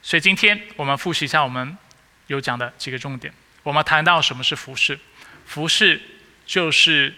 [0.01, 1.77] 所以今天我们复习一下我们
[2.27, 3.33] 有讲的几个重点。
[3.63, 4.99] 我们谈到什么是服侍，
[5.45, 6.01] 服侍
[6.45, 7.15] 就是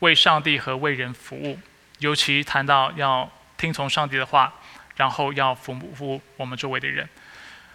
[0.00, 1.60] 为上帝和为人服务，
[2.00, 4.52] 尤其谈到要听从上帝的话，
[4.96, 7.08] 然后要服务我们周围的人。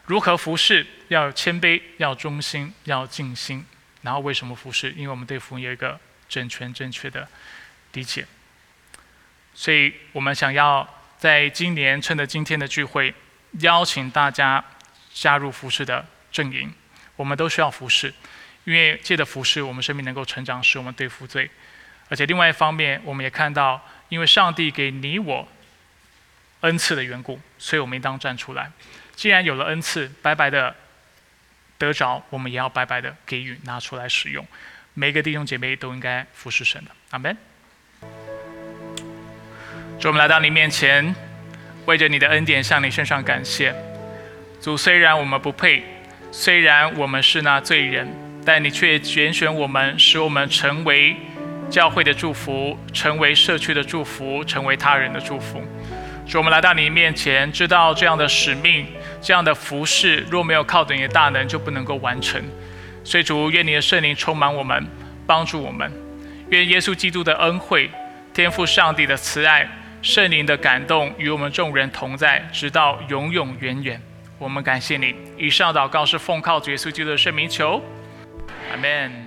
[0.05, 0.85] 如何服侍？
[1.07, 3.65] 要谦卑，要忠心，要尽心。
[4.01, 4.91] 然后为什么服侍？
[4.91, 5.99] 因为我们对福音有一个
[6.29, 7.27] 正确、正确的
[7.93, 8.25] 理解。
[9.53, 10.87] 所以我们想要
[11.17, 13.13] 在今年趁着今天的聚会，
[13.61, 14.63] 邀请大家
[15.13, 16.71] 加入服侍的阵营。
[17.15, 18.13] 我们都需要服侍，
[18.65, 21.49] 因为借着服侍，我们生命能够成长，使我们对付罪。
[22.09, 25.47] 而且另外一方面，我们也看到，因为上帝给你我
[26.61, 28.71] 恩赐的缘故，所以我们应当站出来。
[29.15, 30.75] 既然有了恩赐，白白的
[31.77, 34.45] 得着，我们也要白白的给予，拿出来使用，
[34.93, 36.91] 每个弟兄姐妹都应该服侍神的。
[37.11, 37.37] 阿门。
[39.99, 41.15] 主，我们来到你面前，
[41.85, 43.73] 为着你的恩典向你身上感谢。
[44.61, 45.83] 主，虽然我们不配，
[46.31, 48.07] 虽然我们是那罪人，
[48.45, 51.15] 但你却拣选我们，使我们成为
[51.69, 55.63] 教会的祝福，成为社区的祝福，成为他人的祝福。
[56.27, 58.87] 主，我们来到你面前，知道这样的使命、
[59.21, 62.41] 这样的服饰，若没有靠着你的大能，就不能够完成。
[63.03, 64.85] 所以主，愿你的圣灵充满我们，
[65.27, 65.91] 帮助我们。
[66.49, 67.89] 愿耶稣基督的恩惠、
[68.33, 69.69] 天父上帝的慈爱、
[70.01, 74.01] 圣灵的感动与我们众人同在，直到永永远远。
[74.39, 75.15] 我们感谢你。
[75.37, 77.81] 以上祷告是奉靠耶稣基督的圣名求，
[78.71, 79.24] 阿门。